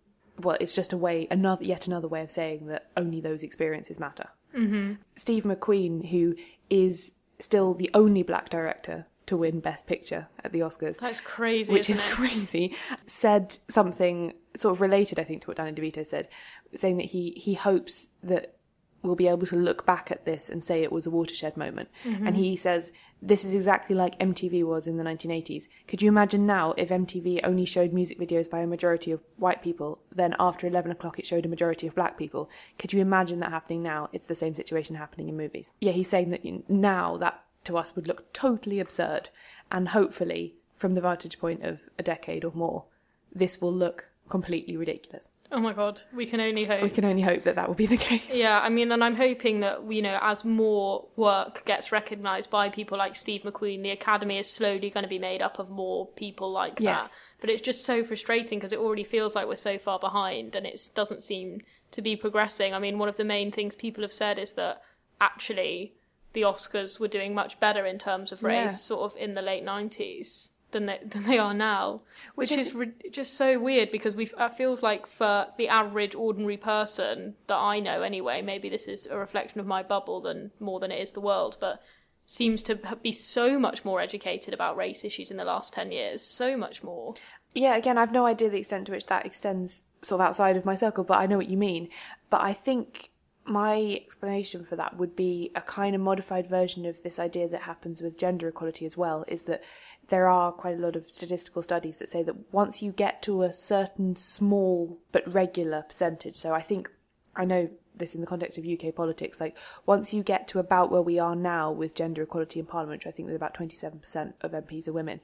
well, 0.41 0.55
it's 0.61 0.73
just 0.73 0.93
a 0.93 0.97
way 0.97 1.27
another 1.29 1.63
yet 1.65 1.85
another 1.87 2.07
way 2.07 2.21
of 2.21 2.31
saying 2.31 2.67
that 2.67 2.87
only 2.95 3.19
those 3.21 3.43
experiences 3.43 3.99
matter. 3.99 4.29
Mm-hmm. 4.55 4.93
Steve 5.15 5.43
McQueen, 5.43 6.09
who 6.11 6.35
is 6.69 7.13
still 7.39 7.73
the 7.73 7.89
only 7.93 8.23
black 8.23 8.49
director 8.49 9.05
to 9.25 9.35
win 9.37 9.59
Best 9.59 9.85
Picture 9.85 10.27
at 10.43 10.53
the 10.53 10.61
Oscars, 10.61 10.97
That's 10.99 11.19
crazy, 11.21 11.71
which 11.73 11.89
is 11.89 11.99
it? 11.99 12.05
crazy, 12.05 12.73
said 13.05 13.57
something 13.67 14.33
sort 14.55 14.71
of 14.75 14.81
related, 14.81 15.19
I 15.19 15.23
think, 15.23 15.41
to 15.41 15.47
what 15.49 15.57
Danny 15.57 15.73
DeVito 15.73 16.05
said, 16.05 16.29
saying 16.73 16.97
that 16.97 17.07
he 17.07 17.31
he 17.35 17.53
hopes 17.53 18.11
that 18.23 18.55
we'll 19.01 19.15
be 19.15 19.27
able 19.27 19.45
to 19.47 19.55
look 19.55 19.85
back 19.85 20.11
at 20.11 20.25
this 20.25 20.49
and 20.49 20.63
say 20.63 20.83
it 20.83 20.91
was 20.91 21.05
a 21.05 21.11
watershed 21.11 21.55
moment. 21.57 21.89
Mm-hmm. 22.03 22.27
And 22.27 22.37
he 22.37 22.55
says 22.55 22.91
this 23.21 23.43
is 23.43 23.53
exactly 23.53 23.95
like 23.95 24.17
MTV 24.19 24.63
was 24.63 24.87
in 24.87 24.97
the 24.97 25.03
1980s. 25.03 25.67
Could 25.87 26.01
you 26.01 26.07
imagine 26.07 26.45
now 26.45 26.73
if 26.77 26.89
MTV 26.89 27.41
only 27.43 27.65
showed 27.65 27.93
music 27.93 28.19
videos 28.19 28.49
by 28.49 28.59
a 28.59 28.67
majority 28.67 29.11
of 29.11 29.21
white 29.37 29.61
people, 29.61 29.99
then 30.13 30.35
after 30.39 30.67
11 30.67 30.91
o'clock 30.91 31.19
it 31.19 31.25
showed 31.25 31.45
a 31.45 31.49
majority 31.49 31.87
of 31.87 31.95
black 31.95 32.17
people? 32.17 32.49
Could 32.77 32.93
you 32.93 33.01
imagine 33.01 33.39
that 33.39 33.51
happening 33.51 33.83
now? 33.83 34.09
It's 34.13 34.27
the 34.27 34.35
same 34.35 34.55
situation 34.55 34.95
happening 34.95 35.29
in 35.29 35.37
movies. 35.37 35.73
Yeah, 35.81 35.91
he's 35.91 36.09
saying 36.09 36.29
that 36.29 36.69
now 36.69 37.17
that 37.17 37.43
to 37.65 37.77
us 37.77 37.95
would 37.95 38.07
look 38.07 38.31
totally 38.31 38.79
absurd, 38.79 39.29
and 39.71 39.89
hopefully, 39.89 40.55
from 40.75 40.95
the 40.95 41.01
vantage 41.01 41.39
point 41.39 41.63
of 41.63 41.89
a 41.99 42.03
decade 42.03 42.45
or 42.45 42.53
more, 42.55 42.85
this 43.33 43.59
will 43.59 43.73
look 43.73 44.09
completely 44.29 44.77
ridiculous. 44.77 45.29
Oh 45.51 45.59
my 45.59 45.73
god, 45.73 46.01
we 46.13 46.25
can 46.25 46.39
only 46.39 46.63
hope. 46.63 46.81
We 46.83 46.89
can 46.89 47.05
only 47.05 47.21
hope 47.23 47.43
that 47.43 47.55
that 47.55 47.67
will 47.67 47.75
be 47.75 47.87
the 47.87 47.97
case. 47.97 48.33
Yeah, 48.33 48.59
I 48.59 48.69
mean, 48.69 48.91
and 48.91 49.03
I'm 49.03 49.15
hoping 49.15 49.59
that 49.61 49.83
you 49.91 50.01
know, 50.01 50.17
as 50.21 50.45
more 50.45 51.07
work 51.15 51.65
gets 51.65 51.91
recognised 51.91 52.49
by 52.49 52.69
people 52.69 52.97
like 52.97 53.15
Steve 53.15 53.41
McQueen, 53.41 53.81
the 53.83 53.89
Academy 53.91 54.37
is 54.37 54.49
slowly 54.49 54.89
going 54.89 55.03
to 55.03 55.09
be 55.09 55.19
made 55.19 55.41
up 55.41 55.59
of 55.59 55.69
more 55.69 56.07
people 56.07 56.51
like 56.51 56.79
Yes. 56.79 57.11
that. 57.13 57.19
But 57.41 57.49
it's 57.49 57.61
just 57.61 57.85
so 57.85 58.03
frustrating 58.03 58.59
because 58.59 58.73
it 58.73 58.79
already 58.79 59.03
feels 59.05 59.33
like 59.35 59.47
we're 59.47 59.55
so 59.55 59.77
far 59.77 59.97
behind, 59.99 60.55
and 60.55 60.65
it 60.65 60.79
doesn't 60.93 61.23
seem 61.23 61.61
to 61.91 62.01
be 62.01 62.15
progressing. 62.15 62.73
I 62.73 62.79
mean, 62.79 62.99
one 62.99 63.09
of 63.09 63.17
the 63.17 63.23
main 63.23 63.51
things 63.51 63.75
people 63.75 64.03
have 64.03 64.13
said 64.13 64.37
is 64.37 64.53
that 64.53 64.81
actually 65.19 65.93
the 66.33 66.41
Oscars 66.43 66.99
were 66.99 67.07
doing 67.07 67.33
much 67.33 67.59
better 67.59 67.85
in 67.85 67.97
terms 67.97 68.31
of 68.31 68.43
race, 68.43 68.55
Yeah. 68.55 68.69
sort 68.69 69.11
of 69.11 69.17
in 69.17 69.33
the 69.33 69.41
late 69.41 69.63
'90s. 69.65 70.51
Than 70.71 70.85
they, 70.85 70.99
than 71.03 71.23
they 71.23 71.39
are 71.39 71.53
now, 71.53 72.01
which, 72.35 72.51
Which 72.51 72.59
is 72.59 72.75
re- 72.75 72.91
just 73.11 73.33
so 73.33 73.57
weird 73.59 73.89
because 73.89 74.15
we 74.15 74.25
it 74.37 74.53
feels 74.53 74.83
like 74.83 75.07
for 75.07 75.47
the 75.57 75.67
average 75.67 76.13
ordinary 76.13 76.57
person 76.57 77.33
that 77.47 77.57
I 77.57 77.79
know 77.79 78.03
anyway, 78.03 78.43
maybe 78.43 78.69
this 78.69 78.85
is 78.85 79.07
a 79.07 79.17
reflection 79.17 79.59
of 79.59 79.65
my 79.65 79.81
bubble 79.81 80.21
than 80.21 80.51
more 80.59 80.79
than 80.79 80.91
it 80.91 80.99
is 80.99 81.13
the 81.13 81.21
world, 81.21 81.57
but 81.59 81.81
seems 82.27 82.61
to 82.61 82.75
be 83.01 83.11
so 83.11 83.57
much 83.57 83.83
more 83.83 83.99
educated 83.99 84.53
about 84.53 84.77
race 84.77 85.03
issues 85.03 85.31
in 85.31 85.37
the 85.37 85.43
last 85.43 85.73
10 85.73 85.91
years, 85.91 86.21
so 86.21 86.55
much 86.55 86.83
more. 86.83 87.15
yeah, 87.55 87.75
again, 87.75 87.97
I've 87.97 88.11
no 88.11 88.27
idea 88.27 88.51
the 88.51 88.59
extent 88.59 88.85
to 88.85 88.91
which 88.91 89.07
that 89.07 89.25
extends 89.25 89.83
sort 90.03 90.21
of 90.21 90.27
outside 90.27 90.55
of 90.55 90.65
my 90.65 90.75
circle, 90.75 91.03
but 91.03 91.17
I 91.17 91.25
know 91.25 91.37
what 91.37 91.49
you 91.49 91.57
mean. 91.57 91.89
But 92.29 92.41
I 92.41 92.53
think 92.53 93.08
my 93.49 93.99
explanation 94.05 94.63
for 94.63 94.75
that 94.75 94.97
would 94.97 95.15
be 95.15 95.51
a 95.55 95.61
kind 95.61 95.95
of 95.95 96.01
modified 96.01 96.47
version 96.47 96.85
of 96.85 97.03
this 97.03 97.19
idea 97.19 97.47
that 97.49 97.61
happens 97.61 98.01
with 98.01 98.17
gender 98.17 98.47
equality 98.47 98.85
as 98.85 98.95
well, 98.95 99.25
is 99.27 99.43
that 99.43 99.63
there 100.09 100.27
are 100.27 100.51
quite 100.51 100.77
a 100.77 100.81
lot 100.81 100.95
of 100.95 101.09
statistical 101.09 101.61
studies 101.61 101.97
that 101.97 102.09
say 102.09 102.23
that 102.23 102.53
once 102.53 102.81
you 102.81 102.91
get 102.91 103.21
to 103.23 103.43
a 103.43 103.51
certain 103.51 104.15
small 104.15 104.99
but 105.11 105.31
regular 105.31 105.81
percentage, 105.83 106.35
so 106.35 106.53
I 106.53 106.61
think 106.61 106.89
I 107.35 107.45
know 107.45 107.69
this 107.95 108.15
in 108.15 108.21
the 108.21 108.27
context 108.27 108.57
of 108.57 108.65
UK 108.65 108.95
politics, 108.95 109.39
like 109.39 109.57
once 109.85 110.13
you 110.13 110.23
get 110.23 110.47
to 110.49 110.59
about 110.59 110.91
where 110.91 111.01
we 111.01 111.19
are 111.19 111.35
now 111.35 111.71
with 111.71 111.95
gender 111.95 112.23
equality 112.23 112.59
in 112.59 112.65
Parliament, 112.65 113.01
which 113.01 113.07
I 113.07 113.11
think 113.11 113.27
there's 113.27 113.35
about 113.35 113.53
27% 113.53 114.33
of 114.41 114.51
MPs 114.51 114.87
are 114.87 114.93
women, 114.93 115.19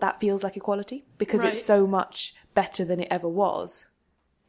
that 0.00 0.20
feels 0.20 0.42
like 0.42 0.56
equality 0.56 1.04
because 1.18 1.42
Right. 1.42 1.52
it's 1.52 1.64
so 1.64 1.86
much 1.86 2.34
better 2.54 2.84
than 2.84 3.00
it 3.00 3.08
ever 3.10 3.28
was. 3.28 3.88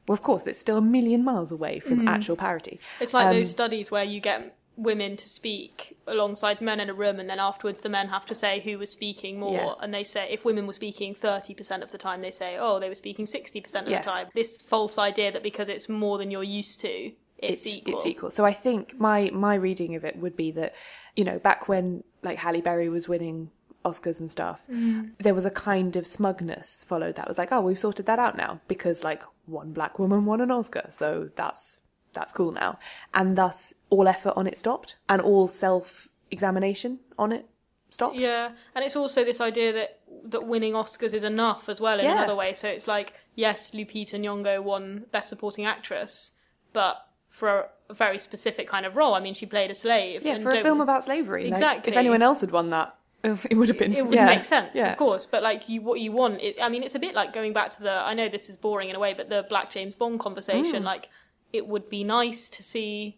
Well, 0.08 0.14
of 0.16 0.24
course, 0.24 0.48
it's 0.48 0.60
still 0.60 0.78
a 0.78 0.82
million 0.82 1.24
miles 1.24 1.52
away 1.52 1.80
from 1.80 2.08
actual 2.08 2.36
parity. 2.36 2.80
It's 3.00 3.14
like 3.14 3.28
Um, 3.28 3.34
those 3.36 3.52
studies 3.52 3.92
where 3.92 4.04
you 4.04 4.20
get 4.20 4.58
women 4.78 5.16
to 5.18 5.28
speak 5.28 5.98
alongside 6.08 6.60
men 6.62 6.80
in 6.80 6.90
a 6.90 6.94
room 6.94 7.20
and 7.20 7.30
then 7.30 7.40
afterwards 7.40 7.82
the 7.82 7.90
men 7.90 8.08
have 8.08 8.26
to 8.26 8.34
say 8.34 8.62
who 8.62 8.78
was 8.80 8.90
speaking 8.90 9.38
more 9.40 9.54
Yeah. 9.54 9.74
and 9.82 9.94
they 9.94 10.04
say 10.04 10.28
if 10.32 10.44
women 10.46 10.66
were 10.66 10.74
speaking 10.74 11.14
30% 11.14 11.84
of 11.84 11.92
the 11.92 11.98
time 11.98 12.22
they 12.22 12.32
say 12.32 12.58
oh 12.58 12.80
they 12.80 12.88
were 12.88 12.96
speaking 12.96 13.26
60% 13.28 13.84
of 13.84 13.90
Yes. 13.90 14.06
the 14.06 14.10
time 14.10 14.28
this 14.34 14.62
false 14.62 14.98
idea 14.98 15.32
that 15.34 15.44
because 15.44 15.68
it's 15.70 15.88
more 15.90 16.18
than 16.18 16.32
you're 16.32 16.42
used 16.44 16.80
to 16.82 17.12
it's, 17.38 17.68
equal 17.68 17.94
It's 17.96 18.06
equal. 18.06 18.32
So 18.32 18.46
I 18.46 18.54
think 18.54 19.00
my 19.00 19.30
my 19.34 19.56
reading 19.56 19.96
of 19.96 20.06
it 20.06 20.16
would 20.18 20.36
be 20.38 20.52
that, 20.52 20.74
you 21.16 21.26
know, 21.26 21.38
back 21.40 21.68
when 21.68 22.04
like 22.24 22.38
Halle 22.38 22.62
Berry 22.62 22.88
was 22.88 23.10
winning 23.10 23.50
Oscars 23.84 24.20
and 24.20 24.30
stuff, 24.32 24.64
Mm. 24.72 25.12
there 25.18 25.34
was 25.34 25.46
a 25.46 25.50
kind 25.52 25.96
of 25.96 26.06
smugness 26.08 26.84
followed 26.88 27.16
that 27.16 27.28
was 27.28 27.38
like, 27.40 27.52
oh, 27.52 27.62
we've 27.62 27.80
sorted 27.80 28.06
that 28.06 28.20
out 28.20 28.38
now 28.38 28.62
because 28.68 29.04
like 29.04 29.24
one 29.52 29.72
black 29.74 30.00
woman 30.00 30.26
won 30.26 30.42
an 30.42 30.52
Oscar, 30.52 30.88
so 30.90 31.30
that's 31.36 31.80
that's 32.14 32.32
cool 32.32 32.52
now, 32.52 32.78
and 33.14 33.38
thus 33.38 33.74
all 33.90 34.08
effort 34.08 34.34
on 34.36 34.48
it 34.48 34.58
stopped 34.58 34.96
and 35.08 35.22
all 35.22 35.48
self 35.48 36.08
examination 36.30 37.00
on 37.18 37.32
it 37.32 37.46
stopped. 37.90 38.16
Yeah, 38.16 38.52
and 38.76 38.84
it's 38.86 38.96
also 38.96 39.24
this 39.24 39.40
idea 39.42 39.72
that 39.74 40.00
that 40.26 40.46
winning 40.48 40.74
Oscars 40.74 41.14
is 41.14 41.24
enough 41.24 41.70
as 41.70 41.80
well 41.82 42.00
in 42.00 42.06
Yeah. 42.06 42.18
another 42.18 42.36
way. 42.36 42.54
So 42.54 42.68
it's 42.68 42.88
like, 42.88 43.14
yes, 43.36 43.72
Lupita 43.72 44.20
Nyong'o 44.20 44.62
won 44.64 45.06
Best 45.12 45.30
Supporting 45.30 45.66
Actress, 45.66 46.34
but 46.74 47.08
for 47.30 47.68
a, 47.90 47.94
very 47.94 48.18
specific 48.20 48.68
kind 48.70 48.86
of 48.86 48.96
role. 48.96 49.14
I 49.16 49.20
mean, 49.20 49.34
she 49.34 49.46
played 49.46 49.70
a 49.72 49.76
slave. 49.76 50.22
Yeah, 50.24 50.38
for 50.40 50.50
a 50.50 50.54
don't- 50.54 50.64
film 50.64 50.80
about 50.82 51.04
slavery. 51.04 51.44
like, 51.46 51.52
Exactly. 51.54 51.92
if 51.92 51.98
anyone 51.98 52.22
else 52.22 52.40
had 52.42 52.52
won 52.52 52.70
that, 52.70 52.96
it 53.24 53.56
would 53.56 53.70
have 53.70 53.78
been. 53.78 53.94
it 53.94 54.06
would 54.06 54.16
yeah, 54.16 54.26
make 54.26 54.46
sense, 54.46 54.72
yeah. 54.74 54.92
of 54.92 54.98
course. 54.98 55.26
But 55.26 55.44
like 55.44 55.70
you, 55.70 55.82
what 55.82 56.00
you 56.00 56.12
want 56.12 56.42
is, 56.42 56.56
I 56.62 56.70
mean, 56.70 56.84
it's 56.84 56.96
a 56.96 57.00
bit 57.00 57.14
like 57.14 57.34
going 57.34 57.54
back 57.54 57.72
to 57.72 57.84
the. 57.84 57.92
I 57.92 58.14
know 58.14 58.30
this 58.30 58.50
is 58.50 58.58
boring 58.58 58.90
in 58.90 58.96
a 58.96 59.00
way, 59.00 59.14
but 59.14 59.30
the 59.30 59.46
Black 59.50 59.70
James 59.70 59.96
Bond 59.96 60.20
Mm. 60.20 60.24
conversation. 60.24 60.84
Like, 60.84 61.10
it 61.54 61.68
would 61.68 61.90
be 61.90 62.04
nice 62.04 62.50
to 62.50 62.64
see 62.64 63.18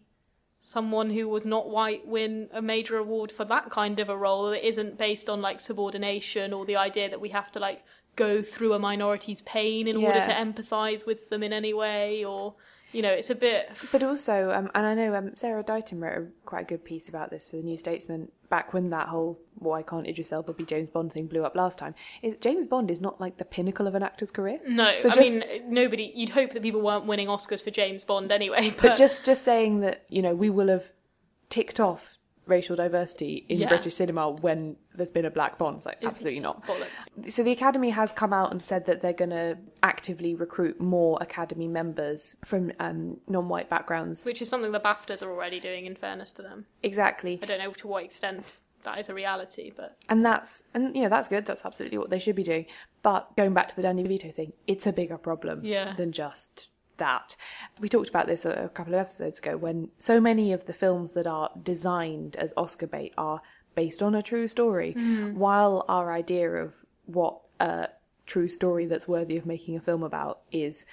someone 0.62 1.10
who 1.10 1.28
was 1.28 1.46
not 1.46 1.70
white 1.70 2.08
win 2.08 2.50
a 2.54 2.62
major 2.62 2.98
award 2.98 3.32
for 3.32 3.44
that 3.46 3.70
kind 3.70 4.00
of 4.00 4.10
a 4.10 4.16
role 4.18 4.50
that 4.50 4.66
isn't 4.66 4.98
based 4.98 5.30
on 5.30 5.42
like 5.42 5.60
subordination 5.60 6.54
or 6.54 6.66
the 6.66 6.78
idea 6.78 7.10
that 7.10 7.20
we 7.20 7.30
have 7.30 7.52
to 7.52 7.60
like 7.60 7.84
go 8.16 8.42
through 8.42 8.72
a 8.74 8.80
minority's 8.80 9.42
pain 9.42 9.88
in 9.88 9.98
order 9.98 10.22
to 10.22 10.32
empathize 10.32 11.06
with 11.06 11.30
them 11.30 11.44
in 11.44 11.52
any 11.52 11.74
way 11.74 12.24
or 12.24 12.54
you 12.94 13.02
know 13.02 13.12
it's 13.12 13.30
a 13.30 13.36
bit 13.36 13.70
But 13.92 14.04
also, 14.04 14.52
um, 14.52 14.72
and 14.76 14.86
I 14.86 14.94
know 14.94 15.14
um, 15.16 15.36
Sarah 15.36 15.64
Ditum 15.64 16.02
wrote 16.02 16.18
a 16.18 16.28
quite 16.46 16.62
a 16.62 16.66
good 16.66 16.84
piece 16.86 17.10
about 17.10 17.30
this 17.30 17.48
for 17.48 17.58
the 17.58 17.64
New 17.64 17.78
Statesman 17.78 18.30
back 18.50 18.74
when 18.74 18.90
that 18.92 19.08
whole 19.08 19.40
"why 19.56 19.82
can't 19.82 20.08
Idris 20.08 20.32
Elba 20.32 20.54
be 20.54 20.64
James 20.64 20.90
Bond" 20.90 21.12
thing 21.12 21.28
blew 21.28 21.44
up 21.44 21.56
last 21.56 21.78
time. 21.80 21.96
Is 22.22 22.36
James 22.40 22.66
Bond 22.66 22.90
is 22.92 23.02
not 23.02 23.20
like 23.20 23.38
the 23.38 23.46
pinnacle 23.46 23.88
of 23.88 23.96
an 23.96 24.04
actor's 24.04 24.32
career. 24.32 24.60
no 24.68 24.98
So 25.00 25.10
i 25.10 25.14
just- 25.14 25.32
mean 25.32 25.44
nobody 25.74 26.12
you'd 26.16 26.30
hope 26.30 26.52
that 26.52 26.62
people 26.64 26.82
weren't 26.82 27.06
winning 27.06 27.28
oscars 27.28 27.64
for 27.64 27.72
james 27.72 28.04
bond 28.04 28.32
anyway 28.32 28.70
but, 28.72 28.82
But 28.90 28.98
just 28.98 29.26
just 29.26 29.44
saying 29.44 29.80
that 29.82 30.06
you 30.10 30.22
know 30.22 30.36
we 30.36 30.50
will 30.50 30.68
have 30.70 30.92
ticked 31.50 31.80
off 31.80 32.18
racial 32.46 32.76
diversity 32.76 33.46
in 33.50 33.60
Yeah. 33.60 33.70
British 33.70 33.96
cinema 33.96 34.30
when 34.30 34.76
there's 34.96 35.12
been 35.12 35.26
a 35.26 35.32
black 35.32 35.58
Bond. 35.58 35.78
It's 35.78 35.86
like 35.86 36.04
absolutely 36.04 36.40
not. 36.42 36.66
bollocks. 36.68 37.32
So 37.32 37.42
the 37.44 37.52
Academy 37.52 37.90
has 37.92 38.12
come 38.12 38.34
out 38.34 38.52
and 38.52 38.62
said 38.62 38.86
that 38.86 39.02
they're 39.02 39.14
going 39.14 39.30
to 39.32 39.58
actively 39.82 40.36
recruit 40.36 40.80
more 40.82 41.18
Academy 41.22 41.68
members 41.68 42.36
from 42.46 42.72
um, 42.80 43.20
non-white 43.28 43.70
backgrounds. 43.70 44.26
which 44.26 44.42
is 44.42 44.50
something 44.50 44.72
the 44.72 44.80
baftas 44.80 45.24
are 45.24 45.32
already 45.32 45.60
doing 45.60 45.86
in 45.86 45.96
fairness 45.96 46.32
to 46.34 46.42
them 46.42 46.66
exactly. 46.84 47.40
I 47.42 47.46
don't 47.46 47.60
know 47.60 47.72
to 47.72 47.88
what 47.88 48.04
extent 48.04 48.60
that 48.84 49.00
is 49.00 49.08
a 49.08 49.14
reality, 49.14 49.72
but 49.76 49.98
and 50.10 50.26
that's 50.26 50.64
and 50.74 50.94
yeah, 50.96 51.08
that's 51.08 51.30
good 51.30 51.46
that's 51.46 51.66
absolutely 51.66 51.98
what 51.98 52.10
they 52.10 52.20
should 52.20 52.36
be 52.36 52.44
doing 52.44 52.66
but 53.02 53.34
going 53.38 53.54
back 53.54 53.70
to 53.70 53.76
the 53.78 53.82
danny 53.82 54.04
devito 54.04 54.34
thing 54.34 54.52
it's 54.68 54.86
a 54.86 54.92
bigger 54.92 55.18
problem 55.18 55.62
Yeah. 55.64 55.94
than 55.96 56.12
just 56.12 56.68
that 56.98 57.36
we 57.80 57.90
talked 57.90 58.10
about 58.10 58.28
this 58.28 58.46
a, 58.46 58.52
a 58.52 58.70
couple 58.70 58.94
of 58.94 59.00
episodes 59.00 59.40
ago 59.40 59.58
when 59.58 59.90
so 59.98 60.20
many 60.20 60.54
of 60.54 60.66
the 60.66 60.74
films 60.74 61.14
that 61.14 61.28
are 61.28 61.50
designed 61.62 62.36
as 62.36 62.54
oscar 62.58 62.88
bait 62.88 63.14
are 63.18 63.42
based 63.76 64.02
on 64.02 64.14
a 64.16 64.22
true 64.22 64.48
story 64.48 64.94
hmm. 64.94 65.36
while 65.36 65.86
our 65.90 66.12
idea 66.12 66.50
of 66.50 66.76
what 67.06 67.40
a 67.60 67.88
true 68.26 68.48
story 68.48 68.86
that's 68.86 69.08
worthy 69.08 69.38
of 69.38 69.46
making 69.46 69.76
a 69.76 69.82
film 69.82 70.04
about 70.04 70.42
is 70.52 70.86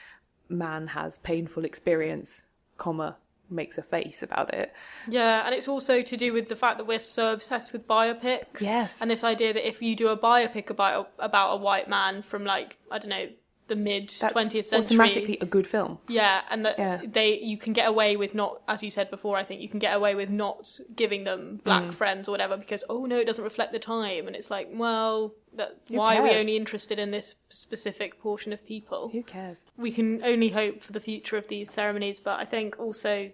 man 0.49 0.89
has 0.89 1.19
painful 1.21 1.65
experience 1.65 2.45
comma 2.77 3.17
makes 3.51 3.79
a 3.79 3.83
face 3.83 4.23
about 4.23 4.55
it. 4.55 4.73
Yeah, 5.09 5.45
and 5.45 5.55
it's 5.55 5.69
also 5.69 6.03
to 6.03 6.17
do 6.17 6.33
with 6.33 6.49
the 6.49 6.57
fact 6.57 6.79
that 6.79 6.87
we're 6.87 6.99
so 6.99 7.33
obsessed 7.33 7.73
with 7.73 7.87
biopics. 7.87 8.61
Yes. 8.61 9.03
And 9.03 9.11
this 9.11 9.25
idea 9.25 9.53
that 9.53 9.67
if 9.67 9.83
you 9.83 9.97
do 9.97 10.09
a 10.09 10.17
biopic 10.17 10.71
about 10.71 11.11
about 11.19 11.55
a 11.55 11.57
white 11.57 11.89
man 11.89 12.23
from 12.23 12.45
like 12.45 12.77
I 12.91 12.99
don't 12.99 13.11
know 13.11 13.29
the 13.71 13.77
mid 13.77 14.09
20th 14.09 14.67
century, 14.67 14.97
automatically 14.99 15.39
a 15.41 15.47
good 15.47 15.67
film. 15.67 15.99
yeah, 16.09 16.43
and 16.51 16.65
that 16.67 16.79
Yeah. 16.79 17.01
they 17.19 17.39
you 17.41 17.57
can 17.57 17.73
get 17.73 17.89
away 17.89 18.17
with 18.17 18.35
not, 18.35 18.61
as 18.69 18.83
you 18.83 18.91
said 18.91 19.11
before, 19.11 19.35
I 19.39 19.45
think 19.45 19.63
you 19.63 19.69
can 19.69 19.79
get 19.79 19.95
away 19.97 20.15
with 20.15 20.29
not 20.29 20.79
giving 20.95 21.25
them 21.25 21.61
black 21.65 21.85
Mm. 21.85 21.95
friends 21.95 22.29
or 22.29 22.33
whatever 22.33 22.57
because 22.59 22.85
oh 22.89 23.07
no, 23.07 23.17
it 23.17 23.25
doesn't 23.27 23.45
reflect 23.45 23.73
the 23.73 23.79
time, 23.79 24.27
and 24.27 24.37
it's 24.37 24.51
like 24.51 24.69
well, 24.85 25.35
that 25.59 25.71
Who 25.89 25.97
why 25.97 26.17
are 26.19 26.23
we 26.23 26.31
only 26.43 26.57
interested 26.57 26.99
in 26.99 27.11
this 27.11 27.35
specific 27.49 28.21
portion 28.21 28.53
of 28.53 28.61
people? 28.67 29.09
Who 29.09 29.23
cares? 29.23 29.65
we 29.77 29.91
can 29.93 30.23
only 30.25 30.51
hope 30.51 30.83
for 30.83 30.93
the 30.93 31.01
future 31.01 31.37
of 31.39 31.49
these 31.49 31.71
ceremonies, 31.71 32.21
but 32.21 32.39
I 32.39 32.45
think 32.45 32.79
also 32.79 33.31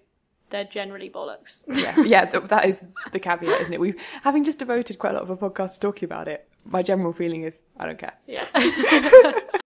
they're 0.50 0.64
generally 0.80 1.10
bollocks. 1.10 1.64
Yeah, 1.66 2.00
yeah, 2.14 2.24
th- 2.24 2.44
that 2.54 2.64
is 2.64 2.84
the 3.12 3.18
caveat, 3.18 3.60
isn't 3.62 3.74
it? 3.74 3.80
We've 3.80 4.00
having 4.22 4.44
just 4.44 4.60
devoted 4.60 4.98
quite 5.00 5.10
a 5.10 5.14
lot 5.14 5.22
of 5.24 5.30
a 5.30 5.36
podcast 5.36 5.74
to 5.74 5.80
talking 5.80 6.04
about 6.06 6.28
it. 6.28 6.48
My 6.64 6.82
general 6.82 7.12
feeling 7.12 7.42
is 7.42 7.58
I 7.76 7.86
don't 7.86 7.98
care. 7.98 8.14
yeah. 8.26 8.44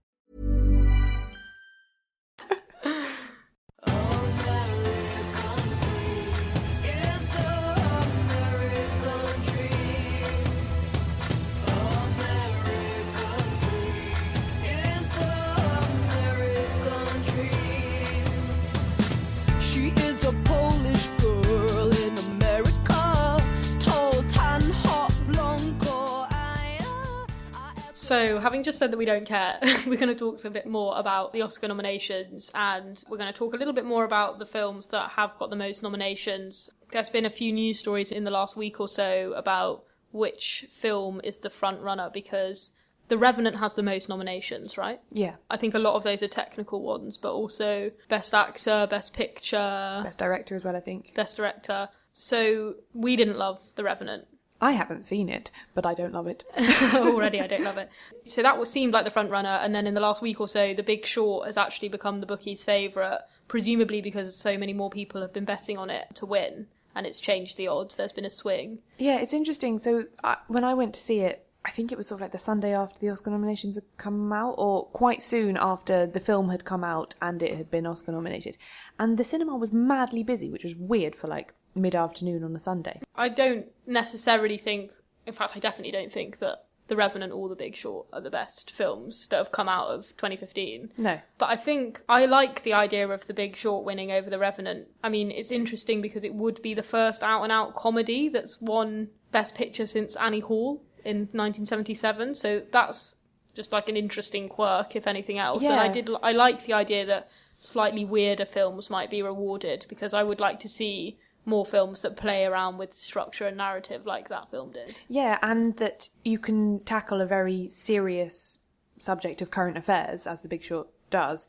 So, 28.11 28.39
having 28.41 28.63
just 28.63 28.77
said 28.77 28.91
that 28.91 28.97
we 28.97 29.05
don't 29.05 29.25
care, 29.25 29.57
we're 29.87 29.95
going 29.95 30.09
to 30.09 30.15
talk 30.15 30.43
a 30.43 30.49
bit 30.49 30.67
more 30.67 30.99
about 30.99 31.31
the 31.31 31.43
Oscar 31.43 31.69
nominations 31.69 32.51
and 32.53 33.01
we're 33.07 33.15
going 33.15 33.31
to 33.31 33.39
talk 33.39 33.53
a 33.53 33.55
little 33.55 33.71
bit 33.71 33.85
more 33.85 34.03
about 34.03 34.37
the 34.37 34.45
films 34.45 34.87
that 34.87 35.11
have 35.11 35.39
got 35.39 35.49
the 35.49 35.55
most 35.55 35.81
nominations. 35.81 36.69
There's 36.91 37.09
been 37.09 37.25
a 37.25 37.29
few 37.29 37.53
news 37.53 37.79
stories 37.79 38.11
in 38.11 38.25
the 38.25 38.29
last 38.29 38.57
week 38.57 38.81
or 38.81 38.89
so 38.89 39.31
about 39.37 39.85
which 40.11 40.65
film 40.69 41.21
is 41.23 41.37
the 41.37 41.49
front 41.49 41.79
runner 41.79 42.09
because 42.13 42.73
The 43.07 43.17
Revenant 43.17 43.55
has 43.59 43.75
the 43.75 43.81
most 43.81 44.09
nominations, 44.09 44.77
right? 44.77 44.99
Yeah. 45.13 45.35
I 45.49 45.55
think 45.55 45.73
a 45.73 45.79
lot 45.79 45.95
of 45.95 46.03
those 46.03 46.21
are 46.21 46.27
technical 46.27 46.81
ones, 46.81 47.17
but 47.17 47.31
also 47.31 47.91
Best 48.09 48.33
Actor, 48.33 48.87
Best 48.89 49.13
Picture, 49.13 50.01
Best 50.03 50.19
director 50.19 50.53
as 50.53 50.65
well, 50.65 50.75
I 50.75 50.81
think. 50.81 51.13
Best 51.15 51.37
Director. 51.37 51.87
So, 52.11 52.75
we 52.93 53.15
didn't 53.15 53.37
love 53.37 53.61
The 53.75 53.85
Revenant. 53.85 54.27
I 54.61 54.73
haven't 54.73 55.07
seen 55.07 55.27
it, 55.27 55.49
but 55.73 55.87
I 55.87 55.95
don't 55.95 56.13
love 56.13 56.27
it. 56.27 56.43
already 56.93 57.41
I 57.41 57.47
don't 57.47 57.63
love 57.63 57.77
it. 57.77 57.89
So 58.27 58.43
that 58.43 58.59
was 58.59 58.69
seemed 58.69 58.93
like 58.93 59.03
the 59.03 59.11
front 59.11 59.31
runner, 59.31 59.59
and 59.61 59.73
then 59.73 59.87
in 59.87 59.95
the 59.95 59.99
last 59.99 60.21
week 60.21 60.39
or 60.39 60.47
so, 60.47 60.73
The 60.73 60.83
Big 60.83 61.05
Short 61.05 61.47
has 61.47 61.57
actually 61.57 61.89
become 61.89 62.19
the 62.19 62.27
bookies' 62.27 62.63
favourite, 62.63 63.21
presumably 63.47 63.99
because 63.99 64.35
so 64.35 64.57
many 64.57 64.73
more 64.73 64.91
people 64.91 65.21
have 65.21 65.33
been 65.33 65.43
betting 65.43 65.77
on 65.77 65.89
it 65.89 66.15
to 66.15 66.25
win, 66.27 66.67
and 66.95 67.07
it's 67.07 67.19
changed 67.19 67.57
the 67.57 67.67
odds. 67.67 67.95
There's 67.95 68.11
been 68.11 68.25
a 68.25 68.29
swing. 68.29 68.79
Yeah, 68.99 69.17
it's 69.17 69.33
interesting. 69.33 69.79
So 69.79 70.05
I, 70.23 70.37
when 70.47 70.63
I 70.63 70.75
went 70.75 70.93
to 70.93 71.01
see 71.01 71.21
it, 71.21 71.47
I 71.65 71.71
think 71.71 71.91
it 71.91 71.97
was 71.97 72.07
sort 72.07 72.17
of 72.19 72.21
like 72.21 72.31
the 72.31 72.39
Sunday 72.39 72.75
after 72.75 72.99
the 72.99 73.09
Oscar 73.09 73.31
nominations 73.31 73.75
had 73.75 73.85
come 73.97 74.31
out, 74.31 74.55
or 74.57 74.85
quite 74.85 75.21
soon 75.21 75.57
after 75.59 76.05
the 76.05 76.19
film 76.19 76.49
had 76.49 76.63
come 76.63 76.83
out 76.83 77.15
and 77.21 77.41
it 77.41 77.55
had 77.55 77.69
been 77.71 77.87
Oscar 77.87 78.11
nominated. 78.11 78.57
And 78.99 79.17
the 79.17 79.23
cinema 79.23 79.55
was 79.55 79.73
madly 79.73 80.23
busy, 80.23 80.49
which 80.49 80.63
was 80.63 80.75
weird 80.75 81.15
for 81.15 81.27
like 81.27 81.53
mid 81.75 81.95
afternoon 81.95 82.43
on 82.43 82.55
a 82.55 82.59
Sunday. 82.59 83.01
I 83.15 83.29
don't 83.29 83.67
necessarily 83.85 84.57
think, 84.57 84.91
in 85.25 85.33
fact, 85.33 85.53
I 85.55 85.59
definitely 85.59 85.91
don't 85.91 86.11
think 86.11 86.39
that 86.39 86.65
The 86.87 86.95
Revenant 86.95 87.33
or 87.33 87.49
The 87.49 87.55
Big 87.55 87.75
Short 87.75 88.07
are 88.11 88.21
the 88.21 88.29
best 88.29 88.71
films 88.71 89.27
that 89.27 89.37
have 89.37 89.51
come 89.51 89.69
out 89.69 89.87
of 89.87 90.15
2015. 90.17 90.93
No. 90.97 91.19
But 91.37 91.49
I 91.49 91.55
think 91.55 92.01
I 92.09 92.25
like 92.25 92.63
the 92.63 92.73
idea 92.73 93.07
of 93.07 93.27
The 93.27 93.33
Big 93.33 93.55
Short 93.55 93.85
winning 93.85 94.11
over 94.11 94.29
The 94.29 94.39
Revenant. 94.39 94.87
I 95.03 95.09
mean, 95.09 95.31
it's 95.31 95.51
interesting 95.51 96.01
because 96.01 96.23
it 96.23 96.33
would 96.33 96.61
be 96.61 96.73
the 96.73 96.83
first 96.83 97.23
out 97.23 97.43
and 97.43 97.51
out 97.51 97.75
comedy 97.75 98.29
that's 98.29 98.59
won 98.59 99.09
Best 99.31 99.55
Picture 99.55 99.87
since 99.87 100.15
Annie 100.15 100.41
Hall 100.41 100.83
in 101.05 101.29
1977. 101.31 102.35
So 102.35 102.61
that's 102.71 103.15
just 103.53 103.71
like 103.71 103.89
an 103.89 103.97
interesting 103.97 104.47
quirk, 104.49 104.95
if 104.95 105.07
anything 105.07 105.37
else. 105.37 105.63
And 105.63 105.73
I 105.73 105.87
did, 105.87 106.09
I 106.21 106.31
like 106.31 106.65
the 106.65 106.73
idea 106.73 107.05
that 107.05 107.29
slightly 107.57 108.03
weirder 108.05 108.45
films 108.45 108.89
might 108.89 109.09
be 109.09 109.21
rewarded 109.21 109.85
because 109.87 110.13
I 110.13 110.23
would 110.23 110.39
like 110.39 110.59
to 110.61 110.69
see 110.69 111.19
more 111.45 111.65
films 111.65 112.01
that 112.01 112.15
play 112.15 112.45
around 112.45 112.77
with 112.77 112.93
structure 112.93 113.47
and 113.47 113.57
narrative 113.57 114.05
like 114.05 114.29
that 114.29 114.49
film 114.51 114.71
did. 114.71 115.01
Yeah, 115.07 115.39
and 115.41 115.75
that 115.77 116.09
you 116.23 116.37
can 116.37 116.79
tackle 116.81 117.21
a 117.21 117.25
very 117.25 117.67
serious 117.69 118.59
subject 118.97 119.41
of 119.41 119.49
current 119.51 119.77
affairs, 119.77 120.27
as 120.27 120.41
The 120.41 120.47
Big 120.47 120.63
Short 120.63 120.87
does, 121.09 121.47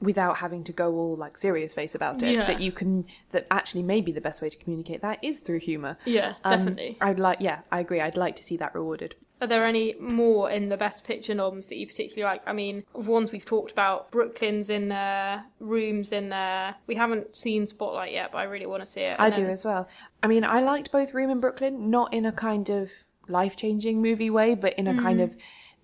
without 0.00 0.38
having 0.38 0.64
to 0.64 0.72
go 0.72 0.94
all 0.94 1.14
like 1.16 1.36
serious 1.36 1.74
face 1.74 1.94
about 1.94 2.22
it. 2.22 2.32
Yeah. 2.34 2.46
That 2.46 2.60
you 2.60 2.72
can, 2.72 3.04
that 3.32 3.46
actually 3.50 3.82
maybe 3.82 4.12
the 4.12 4.20
best 4.22 4.40
way 4.40 4.48
to 4.48 4.56
communicate 4.56 5.02
that 5.02 5.22
is 5.22 5.40
through 5.40 5.60
humour. 5.60 5.98
Yeah, 6.06 6.34
Um, 6.42 6.58
definitely. 6.58 6.96
I'd 7.02 7.18
like, 7.18 7.38
yeah, 7.40 7.60
I 7.70 7.80
agree. 7.80 8.00
I'd 8.00 8.16
like 8.16 8.36
to 8.36 8.42
see 8.42 8.56
that 8.56 8.74
rewarded. 8.74 9.14
Are 9.40 9.46
there 9.46 9.64
any 9.64 9.94
more 9.98 10.50
in 10.50 10.68
the 10.68 10.76
Best 10.76 11.04
Picture 11.04 11.34
noms 11.34 11.66
that 11.66 11.76
you 11.76 11.86
particularly 11.86 12.30
like? 12.30 12.42
I 12.46 12.52
mean, 12.52 12.84
of 12.94 13.08
ones 13.08 13.32
we've 13.32 13.44
talked 13.44 13.72
about, 13.72 14.10
Brooklyn's 14.10 14.68
in 14.68 14.88
there, 14.88 15.44
Room's 15.60 16.12
in 16.12 16.28
there. 16.28 16.74
We 16.86 16.94
haven't 16.94 17.34
seen 17.34 17.66
Spotlight 17.66 18.12
yet, 18.12 18.32
but 18.32 18.38
I 18.38 18.44
really 18.44 18.66
want 18.66 18.82
to 18.82 18.86
see 18.86 19.00
it. 19.00 19.16
I 19.18 19.26
And 19.26 19.34
do 19.34 19.46
as 19.46 19.64
well. 19.64 19.88
I 20.22 20.26
mean, 20.26 20.44
I 20.44 20.60
liked 20.60 20.92
both 20.92 21.14
Room 21.14 21.30
and 21.30 21.40
Brooklyn, 21.40 21.90
not 21.90 22.12
in 22.12 22.26
a 22.26 22.32
kind 22.32 22.68
of 22.68 22.90
life 23.28 23.56
changing 23.56 24.02
movie 24.02 24.30
way, 24.30 24.54
but 24.54 24.74
in 24.74 24.86
a 24.86 24.94
kind 24.94 25.20
mm-hmm. 25.20 25.32
of 25.32 25.36